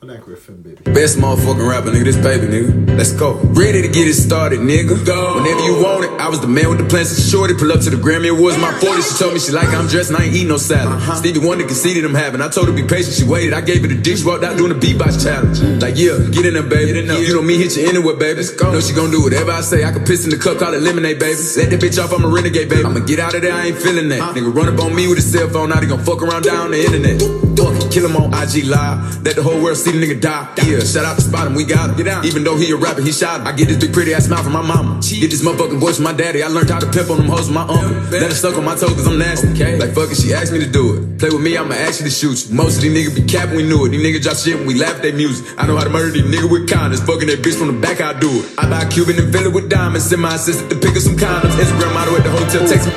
On 0.04 0.10
Anchor 0.10 0.36
FM, 0.36 0.62
baby. 0.62 0.84
Best 0.92 1.18
motherfucking 1.18 1.64
rapper, 1.64 1.88
nigga. 1.88 2.04
This 2.04 2.18
baby, 2.18 2.48
nigga. 2.52 2.98
Let's 2.98 3.14
go. 3.14 3.40
Ready 3.56 3.82
to 3.82 3.88
get 3.88 4.06
it 4.06 4.16
started, 4.16 4.60
nigga. 4.60 5.00
Go. 5.08 5.40
Whenever 5.40 5.64
you 5.64 5.80
want 5.80 6.04
it, 6.04 6.12
I 6.20 6.28
was 6.28 6.42
the 6.42 6.48
man 6.52 6.68
with 6.68 6.80
the 6.80 6.84
plans. 6.84 7.08
Since 7.08 7.32
shorty 7.32 7.54
pull 7.54 7.72
up 7.72 7.80
to 7.88 7.90
the 7.90 7.96
Grammy 7.96 8.28
Awards, 8.28 8.58
my 8.58 8.76
40. 8.84 9.02
She 9.02 9.16
told 9.16 9.32
me 9.32 9.40
she 9.40 9.54
like 9.54 9.70
I'm 9.70 9.88
dressed 9.88 10.12
and 10.12 10.20
I 10.20 10.26
ain't 10.28 10.36
eat 10.36 10.44
no 10.44 10.58
salad. 10.58 11.00
Stevie 11.16 11.40
Wonder 11.40 11.64
conceded 11.64 12.04
I'm 12.04 12.14
having. 12.14 12.42
I 12.42 12.50
told 12.50 12.68
her 12.68 12.76
be 12.76 12.84
patient. 12.84 13.16
She 13.16 13.24
waited. 13.24 13.54
I 13.54 13.62
gave 13.62 13.80
her 13.84 13.88
the 13.88 13.96
dick. 13.96 14.20
She 14.20 14.28
walked 14.28 14.44
out 14.44 14.58
doing 14.58 14.76
the 14.76 14.80
beatbox 14.84 15.24
challenge. 15.24 15.64
Like 15.80 15.96
yeah, 15.96 16.20
get 16.36 16.44
in 16.52 16.60
there, 16.60 16.68
baby. 16.68 16.92
Get 16.92 16.98
in 16.98 17.08
there. 17.08 17.24
You 17.24 17.32
know 17.32 17.42
me 17.42 17.56
hit 17.56 17.80
you 17.80 17.88
anywhere, 17.88 18.20
baby. 18.20 18.44
Let's 18.44 18.52
go. 18.52 18.76
Know 18.76 18.84
she 18.84 18.92
gon' 18.92 19.08
do 19.08 19.24
whatever 19.24 19.56
I 19.56 19.62
say. 19.62 19.88
I 19.88 19.96
can 19.96 20.04
piss 20.04 20.28
in 20.28 20.36
the 20.36 20.38
cup, 20.38 20.60
call 20.60 20.74
it 20.74 20.84
lemonade, 20.84 21.16
baby. 21.16 21.40
Let 21.56 21.72
that 21.72 21.80
bitch 21.80 21.96
off. 21.96 22.12
I'm 22.12 22.28
a 22.28 22.28
renegade, 22.28 22.68
baby. 22.68 22.84
I'ma 22.84 23.08
get 23.08 23.24
out 23.24 23.36
of 23.36 23.42
there. 23.42 23.56
I 23.56 23.72
ain't 23.72 23.80
feeling 23.80 24.12
that. 24.12 24.20
Uh-huh. 24.20 24.34
Nigga 24.36 24.52
run 24.52 24.68
up 24.68 24.84
on 24.84 24.92
me 24.94 25.08
with 25.08 25.20
a 25.20 25.24
cell 25.24 25.48
phone. 25.48 25.72
Now 25.72 25.80
they 25.80 25.88
gon' 25.88 26.04
fuck 26.04 26.20
around 26.20 26.44
down 26.44 26.76
the 26.76 26.84
internet. 26.84 27.24
Fuck 27.64 27.76
it, 27.80 27.92
kill 27.92 28.06
him 28.06 28.16
on 28.20 28.34
IG 28.36 28.66
Live. 28.68 29.24
Let 29.24 29.36
the 29.36 29.44
whole 29.44 29.62
world 29.62 29.78
see 29.78 29.92
the 29.92 30.00
nigga 30.04 30.20
die. 30.20 30.44
Yeah, 30.68 30.84
shout 30.84 31.06
out 31.06 31.16
to 31.16 31.24
Spot 31.24 31.48
him, 31.48 31.56
we 31.56 31.64
got 31.64 31.90
him. 31.90 31.96
Get 31.96 32.08
out. 32.08 32.26
Even 32.26 32.44
though 32.44 32.58
he 32.58 32.70
a 32.72 32.76
rapper, 32.76 33.02
he 33.02 33.12
shot 33.12 33.40
him. 33.40 33.48
I 33.48 33.54
get 33.54 33.68
this 33.68 33.78
big 33.78 33.94
pretty 33.94 34.14
ass 34.14 34.26
smile 34.26 34.44
from 34.44 34.54
my 34.54 34.62
mama. 34.62 35.00
Get 35.02 35.32
this 35.32 35.42
motherfucking 35.42 35.80
voice 35.80 35.96
from 35.96 36.04
my 36.04 36.14
daddy. 36.14 36.44
I 36.44 36.48
learned 36.48 36.70
how 36.70 36.80
to 36.80 36.90
pimp 36.92 37.10
on 37.10 37.18
them 37.18 37.28
hoes 37.28 37.48
with 37.48 37.56
my 37.56 37.62
uncle. 37.62 37.96
Let 38.12 38.30
it 38.30 38.36
suck 38.36 38.58
on 38.58 38.66
my 38.66 38.76
toe 38.76 38.92
cause 38.92 39.08
I'm 39.08 39.18
nasty. 39.18 39.48
Like 39.80 39.94
fuck 39.96 40.12
it, 40.12 40.18
she 40.18 40.34
asked 40.34 40.52
me 40.52 40.60
to 40.60 40.70
do 40.70 40.98
it. 40.98 41.20
Play 41.20 41.30
with 41.30 41.42
me, 41.42 41.58
I'ma 41.58 41.76
ask 41.76 42.02
you 42.02 42.06
to 42.06 42.12
shoot 42.12 42.50
you. 42.50 42.54
Most 42.54 42.78
of 42.78 42.82
these 42.84 42.92
niggas 42.92 43.16
be 43.16 43.24
capping, 43.24 43.56
we 43.56 43.64
knew 43.64 43.86
it. 43.86 43.90
These 43.90 44.04
niggas 44.04 44.24
drop 44.24 44.38
shit 44.38 44.58
when 44.58 44.68
we 44.68 44.76
laugh 44.76 44.98
at 44.98 45.02
their 45.02 45.16
music. 45.16 45.48
I 45.58 45.66
know 45.66 45.78
how 45.78 45.86
to 45.86 45.90
murder 45.90 46.12
these 46.12 46.28
niggas 46.28 46.52
with 46.52 46.70
kindness. 46.70 47.00
Fucking 47.02 47.28
that 47.28 47.40
bitch 47.40 47.56
from 47.56 47.68
the 47.68 47.80
back, 47.80 48.02
I 48.02 48.20
do 48.20 48.30
it. 48.44 48.54
I 48.58 48.70
buy 48.70 48.84
a 48.84 48.90
Cuban 48.90 49.18
and 49.18 49.32
fill 49.32 49.48
it 49.48 49.54
with 49.54 49.70
diamonds. 49.70 50.10
Send 50.10 50.22
my 50.22 50.36
assistant 50.36 50.70
to 50.72 50.76
pick 50.76 50.96
up 50.96 51.02
some 51.02 51.16
condoms. 51.16 51.56
Instagram 51.56 51.94
model 51.94 52.16
at 52.18 52.24
the 52.24 52.32
hotel, 52.32 52.68
text 52.68 52.88
me. 52.88 52.94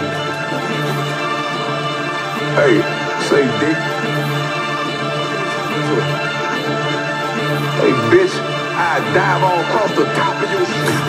Hey, 2.56 2.82
say 3.30 3.44
dick. 3.60 4.05
I 8.76 9.00
dive 9.16 9.40
all 9.40 9.60
across 9.64 9.92
the 9.96 10.04
top 10.12 10.36
of 10.36 10.52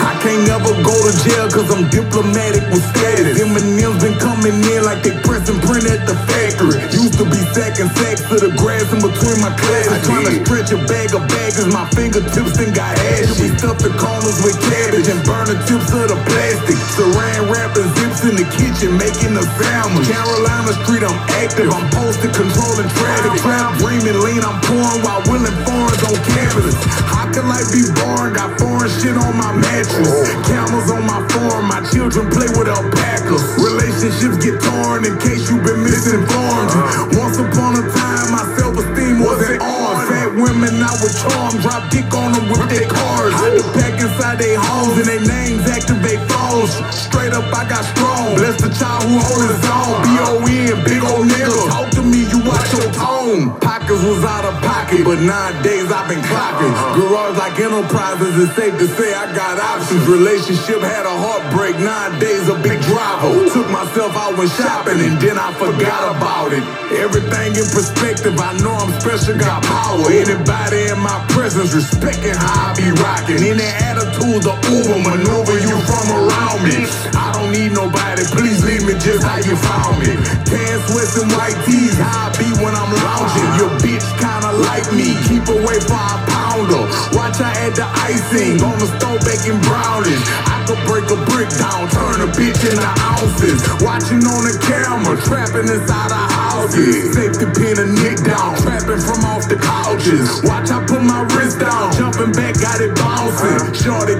I 0.07 0.15
can't 0.23 0.47
never 0.47 0.71
go 0.87 0.95
to 0.95 1.11
jail 1.19 1.51
cause 1.51 1.67
I'm 1.67 1.83
diplomatic 1.91 2.63
with 2.71 2.79
status. 2.95 3.43
M&M's 3.43 3.99
been 3.99 4.15
coming 4.23 4.55
in 4.55 4.87
like 4.87 5.03
they 5.03 5.11
press 5.27 5.51
and 5.51 5.59
print 5.59 5.83
at 5.83 6.07
the 6.07 6.15
factory. 6.31 6.79
Used 6.95 7.19
to 7.19 7.27
be 7.27 7.35
second 7.51 7.91
sex 7.99 8.23
to 8.31 8.39
the 8.39 8.55
grass 8.55 8.87
in 8.95 9.03
between 9.03 9.43
my 9.43 9.51
classes. 9.59 9.99
Trying 10.07 10.31
to 10.31 10.35
stretch 10.47 10.71
a 10.71 10.79
bag 10.87 11.11
of 11.11 11.27
bags, 11.27 11.59
my 11.67 11.83
fingertips 11.91 12.55
then 12.55 12.71
got. 12.71 12.95
We 13.35 13.51
stuff 13.59 13.83
the 13.83 13.91
corners 13.99 14.39
with 14.47 14.55
cabbage 14.63 15.11
and 15.11 15.19
burn 15.27 15.51
the 15.51 15.59
tips 15.67 15.91
of 15.91 16.07
the 16.07 16.17
plastic. 16.23 16.79
Saran 16.95 17.51
wrap 17.51 17.75
and 17.75 17.91
zips 17.99 18.23
in 18.23 18.39
the 18.39 18.47
kitchen 18.55 18.95
making 18.95 19.35
a 19.35 19.43
sandwich. 19.59 20.07
Carolina 20.07 20.71
Street, 20.87 21.03
I'm 21.03 21.19
active. 21.43 21.67
I'm 21.67 21.83
posted 21.91 22.31
controlling 22.31 22.87
traffic. 22.95 23.43
Trap 23.43 23.75
dreaming 23.83 24.23
lean, 24.23 24.39
I'm 24.39 24.55
pouring 24.63 25.03
while 25.03 25.19
willing 25.27 25.57
foreigns 25.67 26.03
on 26.07 26.15
campus. 26.31 26.79
How 27.11 27.27
can 27.27 27.43
life 27.57 27.73
be 27.73 27.81
boring? 27.97 28.33
Got 28.37 28.53
foreign 28.61 28.89
shit 29.01 29.17
on 29.17 29.33
my 29.33 29.51
mattress. 29.57 30.13
Camels 30.45 30.89
on 30.93 31.03
my 31.09 31.21
form, 31.33 31.65
my 31.65 31.81
children 31.89 32.29
play 32.29 32.49
with 32.53 32.69
alpacas. 32.69 33.41
Relationships 33.57 34.37
get 34.45 34.61
torn 34.61 35.05
in 35.05 35.17
case 35.17 35.49
you've 35.49 35.65
been 35.65 35.81
misinformed. 35.81 36.71
Once 37.17 37.41
upon 37.41 37.81
a 37.81 37.83
time, 37.89 38.27
my 38.29 38.45
self-esteem 38.57 39.19
wasn't 39.25 39.61
on. 39.61 40.05
Fat 40.05 40.29
women 40.37 40.77
I 40.77 40.93
with 41.01 41.17
charm, 41.17 41.57
drop 41.65 41.89
dick 41.89 42.05
on 42.13 42.31
them 42.37 42.45
with 42.53 42.69
their 42.69 42.87
cars. 42.87 43.33
I 43.33 43.57
do 43.57 43.63
pack 43.73 43.97
inside 43.97 44.37
their 44.37 44.59
homes 44.59 44.97
and 45.01 45.07
their 45.09 45.23
names 45.25 45.65
activate 45.65 46.21
phones. 46.29 46.71
Straight 46.93 47.33
up, 47.33 47.49
I 47.49 47.65
got 47.65 47.83
strong. 47.97 48.37
Bless 48.37 48.61
the 48.61 48.69
child 48.77 49.03
who 49.09 49.17
hold 49.17 49.41
his 49.49 49.63
own. 49.65 49.97
B-O-N, 50.05 50.77
big 50.85 51.01
old 51.03 51.25
nigga. 51.25 51.57
Talk 51.73 51.89
to 51.97 52.01
me, 52.01 52.29
you 52.29 52.39
watch 52.45 52.69
your 52.73 52.86
tone. 52.97 53.53
Pockets 53.61 54.03
was 54.03 54.25
out 54.25 54.45
of 54.45 54.57
pocket, 54.65 55.05
but 55.05 55.21
nowadays 55.21 55.87
I've 55.93 56.09
been 56.09 56.21
clocking. 56.25 56.73
Uh-huh. 56.73 56.97
Garage 56.97 57.37
like 57.37 57.57
enterprises, 57.61 58.33
it's 58.41 58.53
safe 58.57 58.75
to 58.77 58.87
say 58.97 59.13
I 59.13 59.29
got 59.33 59.61
options. 59.61 60.03
Relationship 60.09 60.81
had 60.81 61.05
a 61.05 61.15
heartbreak, 61.15 61.77
nowadays 61.79 62.49
a 62.49 62.57
big 62.65 62.81
driver. 62.89 63.47
Took 63.53 63.69
myself 63.69 64.17
out 64.17 64.33
when 64.37 64.49
shopping 64.57 64.99
and 64.99 65.15
then 65.21 65.37
I 65.37 65.53
forgot 65.55 66.17
about 66.17 66.51
it. 66.51 66.63
Everything 66.97 67.53
in 67.53 67.67
perspective, 67.69 68.35
I 68.39 68.57
know 68.63 68.73
I'm 68.73 68.91
special, 68.99 69.37
got 69.37 69.61
power. 69.63 70.09
Anybody 70.09 70.89
in 70.89 70.99
my 70.99 71.19
presence 71.29 71.73
respecting 71.73 72.33
how 72.33 72.73
I 72.73 72.75
be 72.75 72.89
rocking. 73.03 73.39
Any 73.43 73.67
attitude, 73.85 74.41
the 74.41 74.55
Uber 74.73 74.99
maneuver 75.05 75.57
you 75.61 75.75
from 75.85 76.05
around 76.15 76.59
me. 76.65 76.87
I 77.13 77.35
don't 77.35 77.51
need 77.51 77.71
nobody, 77.75 78.23
please 78.33 78.63
leave 78.65 78.83
me 78.87 78.95
just 78.97 79.23
how 79.23 79.37
you 79.43 79.55
found 79.55 79.99
me. 80.01 80.15
Tan 80.49 80.77
sweats 80.89 81.15
and 81.21 81.29
white 81.35 81.57
tees, 81.67 81.95
how 81.99 82.31
I 82.31 82.37
be 82.39 82.47
when 82.63 82.73
I'm 82.73 82.86
lounging. 83.03 83.51
Your 83.59 83.71
bitch 83.79 84.07
kinda 84.19 84.51
like 84.67 84.87
me, 84.93 85.15
keep 85.27 85.47
away 85.47 85.77
a 85.77 86.19
pounder. 86.31 86.83
Watch 87.13 87.39
I 87.39 87.51
add 87.65 87.75
the 87.75 87.87
icing 88.07 88.61
on 88.63 88.77
the 88.79 88.87
stove 88.97 89.21
baking 89.23 89.59
brownies. 89.67 90.21
I 90.45 90.63
could 90.65 90.81
break 90.89 91.07
a 91.09 91.19
brick 91.29 91.49
down, 91.55 91.87
turn 91.89 92.21
a 92.21 92.29
bitch 92.33 92.61
into 92.65 92.91
ounces. 93.13 93.61
Watching 93.81 94.23
on 94.25 94.41
the 94.43 94.55
camera, 94.65 95.15
trapping 95.21 95.69
inside 95.69 96.09
the 96.09 96.23
houses. 96.33 97.13
Safety 97.13 97.47
pin 97.55 97.77
a 97.79 97.87
nick 98.01 98.19
down, 98.25 98.57
trapping 98.61 98.99
from 98.99 99.23
off 99.25 99.47
the 99.47 99.57
couches. 99.57 100.41
Watch 100.43 100.69
I 100.71 100.83
put 100.85 101.03
my 101.03 101.23
wrist 101.37 101.59
down, 101.59 101.93
jumping 101.93 102.33
back, 102.33 102.59
got 102.59 102.81
it 102.81 102.93
bouncing. 102.97 103.73
Shorty 103.73 104.16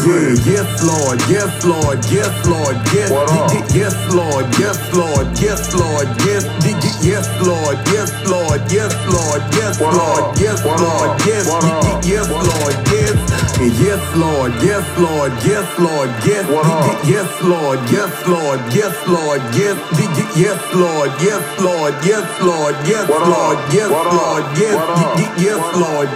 Yeah, 0.00 0.32
yes 0.52 0.82
Lord, 0.82 1.18
yes 1.28 1.52
Lord, 1.64 1.98
yes 2.10 2.32
Lord, 2.46 2.76
yes, 2.94 3.10
y- 3.10 3.46
y- 3.52 3.66
yes 3.74 3.96
Lord, 4.14 4.46
yes 4.58 4.78
Lord, 4.94 5.26
yes 5.38 5.60
Lord, 5.74 6.08
yes, 6.24 6.44
y- 6.64 6.78
y- 6.80 6.98
yes 7.04 7.26
Lord, 7.44 7.76
yes 7.92 8.10
Lord, 8.26 8.60
yes 8.72 8.94
Lord, 9.06 9.42
yes 9.60 9.76
Lord, 9.84 10.38
yes 10.40 10.64
Lord, 10.64 11.12
yes, 11.26 11.46
y- 11.48 11.80
y- 11.84 12.00
yes 12.12 12.28
Lord, 12.30 12.74
yes, 12.90 13.16
yes 13.84 14.04
Lord, 14.16 14.52
yes 14.64 14.86
Lord, 14.98 15.32
yes 15.44 15.68
Lord, 15.78 16.10
yes, 16.24 16.46
y- 16.48 16.64
y- 16.88 17.00
yes 17.12 17.30
Lord, 17.44 17.80
yes 17.92 18.12
Lord, 18.26 18.60
yes 18.72 18.96
Lord, 19.06 19.42
yes, 19.54 19.76
y- 20.00 20.12
y- 20.16 20.32
yes 20.36 20.60
Lord, 20.74 21.10
yes 21.20 21.44
Lord, 21.60 21.94
yes 22.04 22.26
Lord, 22.40 22.74
yes 22.88 23.06
Lord, 23.10 23.58
yes 23.74 23.90
Lord, 23.90 24.44
yes, 24.56 24.76
y- 24.96 25.12
y- 25.20 25.34
yes 25.44 25.62
Lord. 25.76 26.10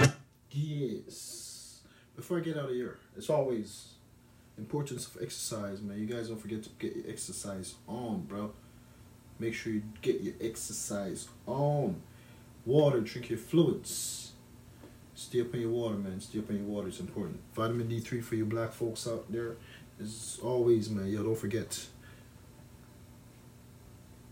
Yes. 0.51 1.81
Before 2.15 2.37
I 2.37 2.41
get 2.41 2.57
out 2.57 2.69
of 2.69 2.75
here, 2.75 2.97
it's 3.17 3.29
always 3.29 3.89
importance 4.57 5.07
of 5.07 5.21
exercise, 5.21 5.81
man. 5.81 5.99
You 5.99 6.05
guys 6.05 6.29
don't 6.29 6.39
forget 6.39 6.63
to 6.63 6.69
get 6.79 6.95
your 6.95 7.05
exercise 7.09 7.75
on, 7.87 8.21
bro. 8.21 8.51
Make 9.39 9.53
sure 9.53 9.73
you 9.73 9.83
get 10.01 10.21
your 10.21 10.33
exercise 10.39 11.27
on. 11.45 12.01
Water, 12.65 13.01
drink 13.01 13.29
your 13.29 13.39
fluids. 13.39 14.31
Stay 15.13 15.41
up 15.41 15.53
on 15.53 15.61
your 15.61 15.69
water, 15.69 15.95
man. 15.95 16.19
Stay 16.19 16.39
up 16.39 16.49
on 16.49 16.57
your 16.57 16.65
water. 16.65 16.87
It's 16.87 16.99
important. 16.99 17.39
Vitamin 17.53 17.87
D3 17.87 18.23
for 18.23 18.35
you 18.35 18.45
black 18.45 18.71
folks 18.71 19.07
out 19.07 19.31
there. 19.31 19.55
Always, 20.41 20.89
man. 20.89 21.07
Yo, 21.07 21.23
don't 21.23 21.37
forget. 21.37 21.87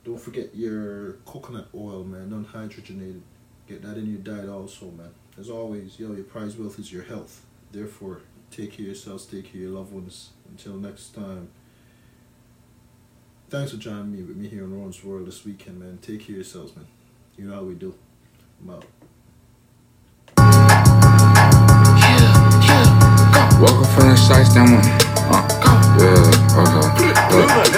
Don't 0.04 0.19
forget 0.19 0.54
your 0.54 1.13
coconut 1.26 1.67
oil, 1.74 2.04
man. 2.04 2.30
Non-hydrogenated. 2.30 3.22
Get 3.67 3.82
that 3.84 3.98
in 3.98 4.08
your 4.08 4.19
diet 4.19 4.50
also, 4.50 4.88
man. 4.91 5.12
As 5.39 5.50
always, 5.50 5.98
yo, 6.00 6.13
your 6.13 6.26
prize 6.26 6.58
wealth 6.58 6.80
is 6.80 6.91
your 6.91 7.04
health. 7.04 7.46
Therefore, 7.72 8.21
take 8.54 8.71
care 8.71 8.83
of 8.83 8.87
yourselves, 8.87 9.25
take 9.25 9.45
care 9.45 9.56
of 9.56 9.62
your 9.62 9.71
loved 9.71 9.91
ones. 9.91 10.29
Until 10.49 10.75
next 10.75 11.15
time. 11.15 11.49
Thanks 13.49 13.71
for 13.71 13.77
joining 13.77 14.12
me 14.12 14.21
with 14.21 14.37
me 14.37 14.47
here 14.47 14.63
in 14.63 14.73
Rowan's 14.73 15.04
World 15.04 15.27
this 15.27 15.43
weekend, 15.45 15.79
man. 15.79 15.97
Take 16.01 16.21
care 16.21 16.33
of 16.33 16.37
yourselves, 16.37 16.75
man. 16.75 16.85
You 17.37 17.45
know 17.45 17.56
how 17.56 17.63
we 17.63 17.73
do. 17.73 17.95
I'm 18.62 18.69
out. 18.69 18.85
Welcome 23.60 23.89
from 23.95 24.10
the 24.10 24.17
shice 24.17 24.54
down 24.54 24.73
one. 24.73 24.85
Uh, 25.29 25.47
yeah, 25.99 26.29
okay. 26.62 27.13
Ayy. 27.33 27.73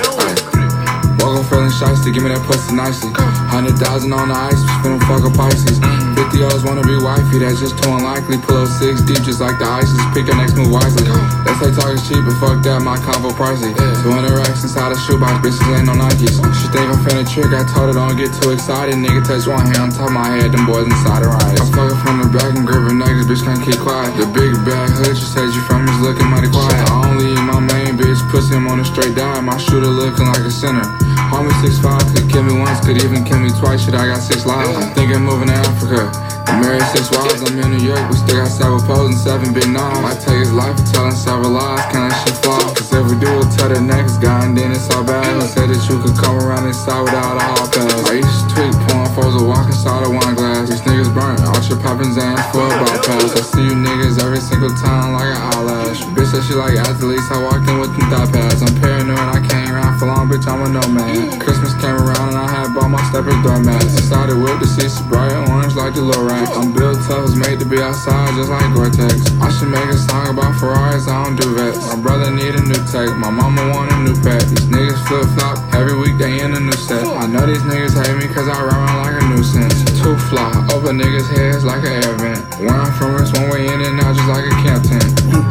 Welcome 1.20 1.46
feeling 1.46 1.70
shice 1.70 2.04
to 2.04 2.12
give 2.12 2.24
me 2.24 2.30
that 2.30 2.44
pussy 2.46 2.76
nicely. 2.76 3.12
Hundred 3.16 3.78
thousand 3.78 4.12
on 4.14 4.30
the 4.30 4.36
ice, 4.36 4.60
spinning 4.80 5.00
fuck 5.02 5.24
a 5.24 5.32
Pisces. 5.38 5.95
Fifty 6.26 6.42
O's 6.42 6.66
wanna 6.66 6.82
be 6.82 6.98
wifey, 6.98 7.38
that's 7.38 7.62
just 7.62 7.78
too 7.78 7.94
unlikely. 7.94 8.42
Pull 8.42 8.66
up 8.66 8.70
six 8.82 8.98
deep 9.06 9.22
just 9.22 9.38
like 9.38 9.62
the 9.62 9.70
ISIS. 9.70 9.94
Pick 10.10 10.26
your 10.26 10.34
next 10.42 10.58
move 10.58 10.74
wisely. 10.74 11.06
They 11.06 11.54
say 11.62 11.70
talk 11.70 11.94
is 11.94 12.02
cheap, 12.02 12.18
but 12.26 12.34
fuck 12.42 12.66
that, 12.66 12.82
my 12.82 12.98
combo 12.98 13.30
pricey. 13.30 13.70
Two 14.02 14.10
hundred 14.10 14.34
racks 14.34 14.66
inside 14.66 14.90
a 14.90 14.98
shoebox, 14.98 15.38
bitches 15.46 15.62
ain't 15.78 15.86
no 15.86 15.94
Nikes. 15.94 16.42
She 16.58 16.66
think 16.74 16.90
I'm 16.90 16.98
finna 17.06 17.30
trick, 17.30 17.54
I 17.54 17.62
told 17.70 17.94
her 17.94 18.02
don't 18.02 18.18
get 18.18 18.34
too 18.42 18.58
excited. 18.58 18.98
Nigga 18.98 19.22
touch 19.22 19.46
one 19.46 19.70
hand 19.70 19.86
on 19.86 19.90
top 19.94 20.10
of 20.10 20.18
my 20.18 20.34
head, 20.34 20.50
them 20.50 20.66
boys 20.66 20.90
inside 20.90 21.22
her 21.22 21.30
eyes. 21.30 21.62
I'm 21.62 21.70
fucking 21.70 22.02
from 22.02 22.16
the 22.26 22.28
back 22.34 22.58
and 22.58 22.66
gripping 22.66 22.98
niggas, 22.98 23.30
bitch 23.30 23.46
can't 23.46 23.62
keep 23.62 23.78
quiet. 23.78 24.10
The 24.18 24.26
big 24.26 24.58
bad 24.66 24.90
hood 24.98 25.14
she 25.14 25.30
said 25.30 25.54
you 25.54 25.62
from 25.70 25.86
is 25.86 26.00
looking 26.02 26.26
mighty 26.26 26.50
quiet. 26.50 26.74
I 26.90 27.06
only 27.06 27.38
eat 27.38 27.46
my 27.46 27.62
main 27.62 28.02
bitch, 28.02 28.18
pussy 28.34 28.58
I'm 28.58 28.66
on 28.66 28.82
a 28.82 28.86
straight 28.86 29.14
diet. 29.14 29.46
My 29.46 29.62
shooter 29.62 29.94
looking 29.94 30.26
like 30.26 30.42
a 30.42 30.50
sinner. 30.50 30.90
Homie 31.32 31.56
6'5", 31.64 32.16
could 32.16 32.30
kill 32.32 32.44
me 32.44 32.60
once, 32.60 32.80
could 32.86 33.02
even 33.04 33.24
kill 33.24 33.40
me 33.40 33.50
twice. 33.60 33.86
Shit, 33.86 33.96
I 33.96 34.08
got 34.08 34.22
six 34.22 34.46
lives. 34.46 34.70
I'm 34.76 34.94
thinking 34.94 35.22
moving 35.22 35.48
to 35.48 35.54
Africa. 35.54 36.36
I'm 36.48 36.62
married 36.62 36.86
six 36.94 37.10
wives, 37.10 37.42
I'm 37.42 37.58
in 37.58 37.74
New 37.74 37.84
York, 37.84 38.06
we 38.10 38.16
still 38.22 38.38
got 38.38 38.48
several 38.48 38.80
poles 38.86 39.10
and 39.10 39.18
seven 39.18 39.50
big 39.54 39.66
noms. 39.66 40.06
I 40.06 40.14
take 40.14 40.46
his 40.46 40.54
life 40.54 40.78
for 40.78 40.86
telling 40.94 41.18
several 41.18 41.58
lies, 41.58 41.82
can 41.90 42.06
that 42.08 42.16
shit 42.22 42.38
flaw? 42.46 42.62
Cause 42.70 42.94
if 42.94 43.04
we 43.10 43.18
do 43.18 43.28
it, 43.42 43.50
tell 43.58 43.70
the 43.74 43.82
next 43.82 44.22
guy, 44.22 44.46
and 44.46 44.54
then 44.54 44.72
it's 44.72 44.86
all 44.94 45.04
bad. 45.04 45.26
I 45.26 45.46
said 45.50 45.74
that 45.74 45.82
you 45.90 45.98
could 45.98 46.14
come 46.14 46.38
around 46.38 46.70
inside 46.70 47.02
without 47.02 47.42
a 47.42 47.44
hall 47.50 47.66
pass. 47.66 47.98
I 48.06 48.22
used 48.22 48.30
to 48.30 48.46
tweak, 48.54 48.74
pouring 48.86 49.12
foes 49.18 49.36
a 49.42 49.44
walk 49.44 49.66
inside 49.66 50.06
a 50.06 50.10
wine 50.10 50.38
glass. 50.38 50.70
These 50.70 50.86
niggas 50.86 51.10
burnt, 51.18 51.42
ultra 51.50 51.82
poppin' 51.82 52.14
Xans 52.14 52.46
for 52.54 52.62
a 52.62 52.74
bypass. 52.78 53.34
I 53.34 53.42
see 53.42 53.66
you 53.66 53.76
niggas 53.76 54.22
every 54.22 54.40
single 54.40 54.74
time 54.78 55.18
like 55.18 55.34
an 55.34 55.42
eyelash. 55.50 56.06
Bitch 56.14 56.30
said 56.30 56.46
she 56.46 56.54
like 56.54 56.78
athletes, 56.78 57.26
I 57.34 57.42
walked 57.42 57.66
in 57.66 57.82
with 57.82 57.90
them 57.98 58.06
thigh 58.14 58.30
pads. 58.30 58.62
I'm 58.62 58.70
paranoid, 58.78 59.34
I 59.34 59.42
can't 59.50 59.65
for 60.00 60.08
long, 60.08 60.28
bitch, 60.28 60.48
I'm 60.48 60.62
a 60.64 60.70
nomad. 60.70 61.40
Christmas 61.40 61.74
came 61.80 61.96
around 61.96 62.36
and 62.36 62.40
I 62.40 62.48
had 62.48 62.74
bought 62.76 62.90
my 62.90 63.02
step 63.10 63.26
as 63.28 63.38
doormats. 63.44 63.96
Started 64.04 64.38
with 64.38 64.60
the 64.60 64.68
seats 64.68 65.00
bright 65.08 65.32
orange 65.48 65.76
like 65.76 65.94
the 65.96 66.04
Lorax. 66.04 66.52
I'm 66.56 66.74
built 66.74 67.00
tough, 67.08 67.24
was 67.24 67.36
made 67.36 67.60
to 67.60 67.66
be 67.66 67.80
outside 67.80 68.36
just 68.36 68.50
like 68.52 68.66
Gore-Tex. 68.76 69.32
I 69.40 69.50
should 69.56 69.72
make 69.72 69.88
a 69.88 69.98
song 69.98 70.36
about 70.36 70.56
Ferraris, 70.60 71.08
I 71.08 71.24
don't 71.24 71.36
do 71.40 71.56
vets. 71.56 71.80
My 71.88 72.00
brother 72.02 72.32
need 72.32 72.56
a 72.56 72.64
new 72.64 72.82
tech, 72.92 73.10
my 73.16 73.32
mama 73.32 73.62
want 73.72 73.92
a 73.92 73.98
new 74.04 74.16
pet. 74.20 74.44
These 74.52 74.68
niggas 74.68 75.00
flip 75.08 75.28
flop, 75.40 75.58
every 75.74 75.96
week 75.96 76.18
they 76.20 76.44
in 76.44 76.54
a 76.56 76.60
new 76.60 76.76
set. 76.76 77.06
I 77.06 77.28
know 77.28 77.46
these 77.48 77.64
niggas 77.64 77.96
hate 77.96 78.18
me 78.20 78.28
cause 78.34 78.48
I 78.48 78.58
ride 78.60 78.76
around 78.76 78.98
like 79.06 79.18
a 79.22 79.26
nuisance. 79.32 79.86
Too 80.02 80.16
fly, 80.28 80.52
open 80.76 81.00
niggas' 81.00 81.30
heads 81.32 81.64
like 81.64 81.84
an 81.88 82.04
air 82.04 82.16
vent. 82.20 82.42
Where 82.60 82.76
I'm 82.76 82.92
from, 83.00 83.22
it's 83.22 83.32
one 83.34 83.50
way 83.50 83.66
in 83.66 83.80
and 83.80 84.00
out 84.02 84.16
just 84.16 84.28
like 84.28 84.46
a 84.46 84.56
camp 84.66 84.84
tent. 84.84 85.08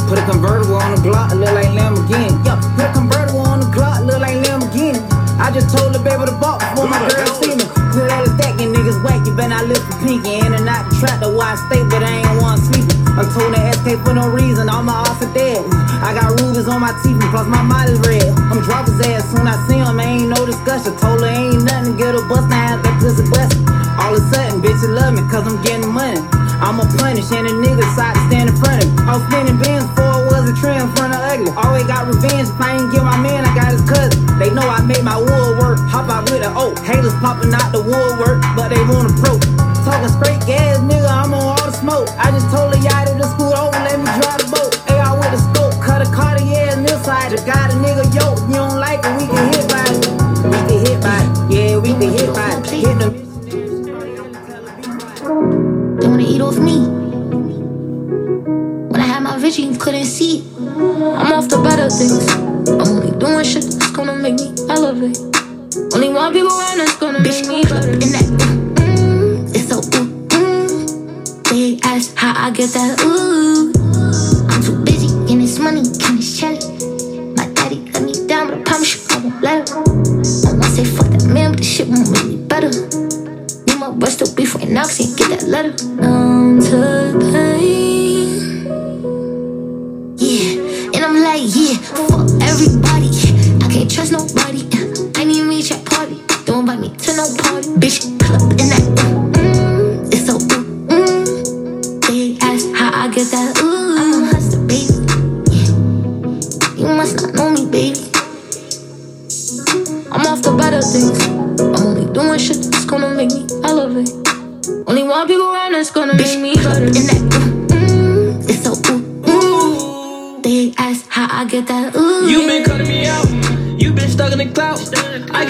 Put 0.08 0.18
a 0.18 0.24
convertible 0.28 0.76
on 0.76 0.94
the 0.94 1.00
Glock, 1.00 1.32
look 1.32 1.52
like 1.54 1.72
Lamborghini. 1.72 2.32
Yo, 2.44 2.54
put 2.76 2.84
a 2.84 2.92
convertible 2.92 3.23
just 5.54 5.70
told 5.70 5.94
the 5.94 6.02
baby 6.02 6.26
to 6.26 6.34
balk 6.42 6.58
before 6.58 6.90
my 6.90 6.98
girl 7.06 7.30
see 7.38 7.54
me. 7.54 7.62
Put 7.94 8.10
all 8.10 8.26
the 8.26 8.34
stacking 8.34 8.74
niggas 8.74 8.98
whack, 9.06 9.22
you 9.22 9.32
better 9.38 9.54
not 9.54 9.70
lift 9.70 9.86
the 9.86 9.94
pinky. 10.02 10.42
In 10.42 10.50
and 10.50 10.66
out 10.66 10.90
the 10.90 10.98
trap, 10.98 11.22
the 11.22 11.30
why 11.30 11.54
I 11.54 11.56
stay, 11.70 11.86
but 11.86 12.02
I 12.02 12.26
ain't 12.26 12.42
one 12.42 12.58
sleeping. 12.58 12.98
I'm 13.14 13.30
told 13.30 13.54
that 13.54 13.78
SK 13.78 14.02
for 14.02 14.12
no 14.18 14.26
reason, 14.26 14.66
all 14.68 14.82
my 14.82 15.06
odds 15.06 15.22
are 15.22 15.30
dead. 15.30 15.62
I 16.02 16.10
got 16.10 16.34
rubies 16.42 16.66
on 16.66 16.82
my 16.82 16.90
teeth, 17.06 17.22
and 17.22 17.30
plus 17.30 17.46
my 17.46 17.62
mind 17.62 17.94
is 17.94 18.02
red. 18.02 18.26
I'm 18.50 18.66
drop 18.66 18.90
his 18.90 18.98
ass 19.06 19.30
soon 19.30 19.46
I 19.46 19.54
see 19.70 19.78
him, 19.78 19.94
ain't 20.02 20.34
no 20.34 20.42
discussion. 20.42 20.98
Told 20.98 21.22
her 21.22 21.30
ain't 21.30 21.62
nothing, 21.62 21.94
get 21.96 22.18
a 22.18 22.22
bust 22.26 22.50
now, 22.50 22.74
that 22.82 22.94
pussy 22.98 23.22
bust. 23.30 23.54
All 24.02 24.10
of 24.10 24.18
a 24.18 24.22
sudden, 24.34 24.58
bitches 24.58 24.90
love 24.90 25.14
me, 25.14 25.22
cause 25.30 25.46
I'm 25.46 25.62
getting 25.62 25.86
money. 25.86 26.18
I'ma 26.60 26.84
punish 26.98 27.30
and 27.32 27.46
a 27.46 27.54
nigga 27.58 27.86
side 27.94 28.16
stand 28.28 28.50
in 28.50 28.56
front 28.56 28.84
of 28.84 28.90
me. 28.90 28.96
I 29.06 29.16
was 29.16 29.24
spinning 29.30 29.58
bins 29.58 29.86
before 29.90 30.22
it 30.22 30.26
was 30.30 30.44
a 30.50 30.54
trend 30.60 30.82
in 30.82 30.90
front 30.94 31.14
of 31.14 31.20
ugly. 31.22 31.50
Always 31.56 31.86
got 31.86 32.06
revenge 32.06 32.48
if 32.48 32.60
I 32.60 32.76
ain't 32.78 32.92
get 32.92 33.02
my 33.02 33.16
man, 33.18 33.44
I 33.44 33.52
got 33.54 33.72
his 33.72 33.82
cousin. 33.82 34.24
They 34.38 34.50
know 34.50 34.66
I 34.66 34.80
made 34.82 35.02
my 35.02 35.18
wood 35.18 35.58
work. 35.58 35.78
Hop 35.90 36.10
out 36.10 36.30
with 36.30 36.42
an 36.44 36.54
oak. 36.56 36.78
Haters 36.84 37.14
popping 37.22 37.52
out 37.54 37.72
the 37.72 37.82
woodwork, 37.82 38.42
but 38.54 38.68
they 38.68 38.80
want 38.90 39.08
to 39.10 39.14
broke. 39.22 39.42
Talking 39.84 40.08
straight 40.08 40.40
gas, 40.46 40.78
nigga, 40.80 41.08
I'm 41.08 41.34
on 41.34 41.58
all 41.58 41.66
the 41.66 41.76
smoke. 41.76 42.08
I 42.16 42.30
just 42.30 42.48
told 42.50 42.72
a 42.72 42.78
yachty 42.80 43.18
to 43.20 43.26
scoot 43.36 43.52
over, 43.52 43.76
let 43.84 44.00
me 44.00 44.03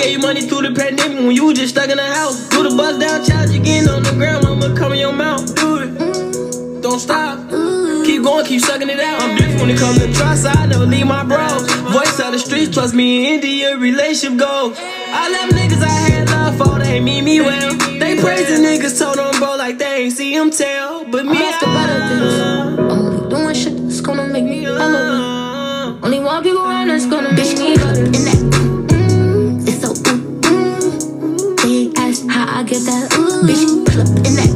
gave 0.04 0.12
you 0.12 0.18
money 0.18 0.42
through 0.42 0.62
the 0.62 0.74
pandemic 0.74 1.18
when 1.18 1.32
you 1.32 1.54
just 1.54 1.74
stuck 1.74 1.88
in 1.88 1.96
the 1.96 2.04
house. 2.04 2.48
Do 2.50 2.68
the 2.68 2.76
bust 2.76 3.00
down 3.00 3.24
challenge 3.24 3.56
again 3.56 3.88
on 3.88 4.02
the 4.02 4.12
ground. 4.12 4.44
I'ma 4.44 4.76
come 4.76 4.92
in 4.92 4.98
your 4.98 5.12
mouth. 5.12 5.54
Do 5.54 5.78
it. 5.80 6.82
Don't 6.82 6.98
stop. 6.98 7.38
Keep 8.04 8.22
going, 8.22 8.44
keep 8.44 8.60
sucking 8.60 8.90
it 8.90 9.00
out. 9.00 9.22
I'm 9.22 9.34
different 9.36 9.60
when 9.60 9.70
it 9.70 9.78
comes 9.78 9.98
to 9.98 10.12
trust. 10.12 10.42
So 10.42 10.50
I 10.50 10.66
never 10.66 10.84
leave 10.84 11.06
my 11.06 11.24
bros. 11.24 11.64
Voice 11.88 12.20
of 12.20 12.32
the 12.32 12.38
streets, 12.38 12.74
trust 12.74 12.94
me 12.94 13.40
your 13.60 13.78
relationship 13.78 14.38
goals. 14.38 14.76
I 14.78 15.30
left 15.32 15.52
niggas 15.54 15.82
I 15.82 15.96
had 16.10 16.28
love 16.28 16.58
for, 16.58 16.78
they 16.78 17.00
mean 17.00 17.24
me 17.24 17.40
well. 17.40 17.74
They 17.98 18.20
praise 18.20 18.48
the 18.48 18.60
niggas, 18.60 18.98
told 18.98 19.16
them 19.16 19.32
bro 19.38 19.56
like 19.56 19.78
they 19.78 20.04
ain't 20.04 20.12
see 20.12 20.34
him 20.34 20.50
tell. 20.50 21.04
But 21.06 21.24
me, 21.24 21.38
I'm 21.38 21.60
better 21.60 22.00
things. 22.08 22.34
I'm 22.40 22.90
only 22.90 23.30
doing 23.30 23.54
shit 23.54 23.76
that's 23.76 24.02
gonna 24.02 24.28
make 24.28 24.44
me 24.44 24.66
elevate. 24.66 26.04
Only 26.04 26.20
one 26.20 26.42
people 26.42 26.60
around 26.60 26.88
that's 26.88 27.06
gonna 27.06 27.32
make 27.32 27.56
me 27.56 27.76
better. 27.76 28.53
Get 32.74 32.86
that. 32.86 33.14
Ooh, 33.14 33.46
bitch, 33.46 33.86
pull 33.86 34.00
up 34.00 34.08
in 34.26 34.34
that. 34.34 34.53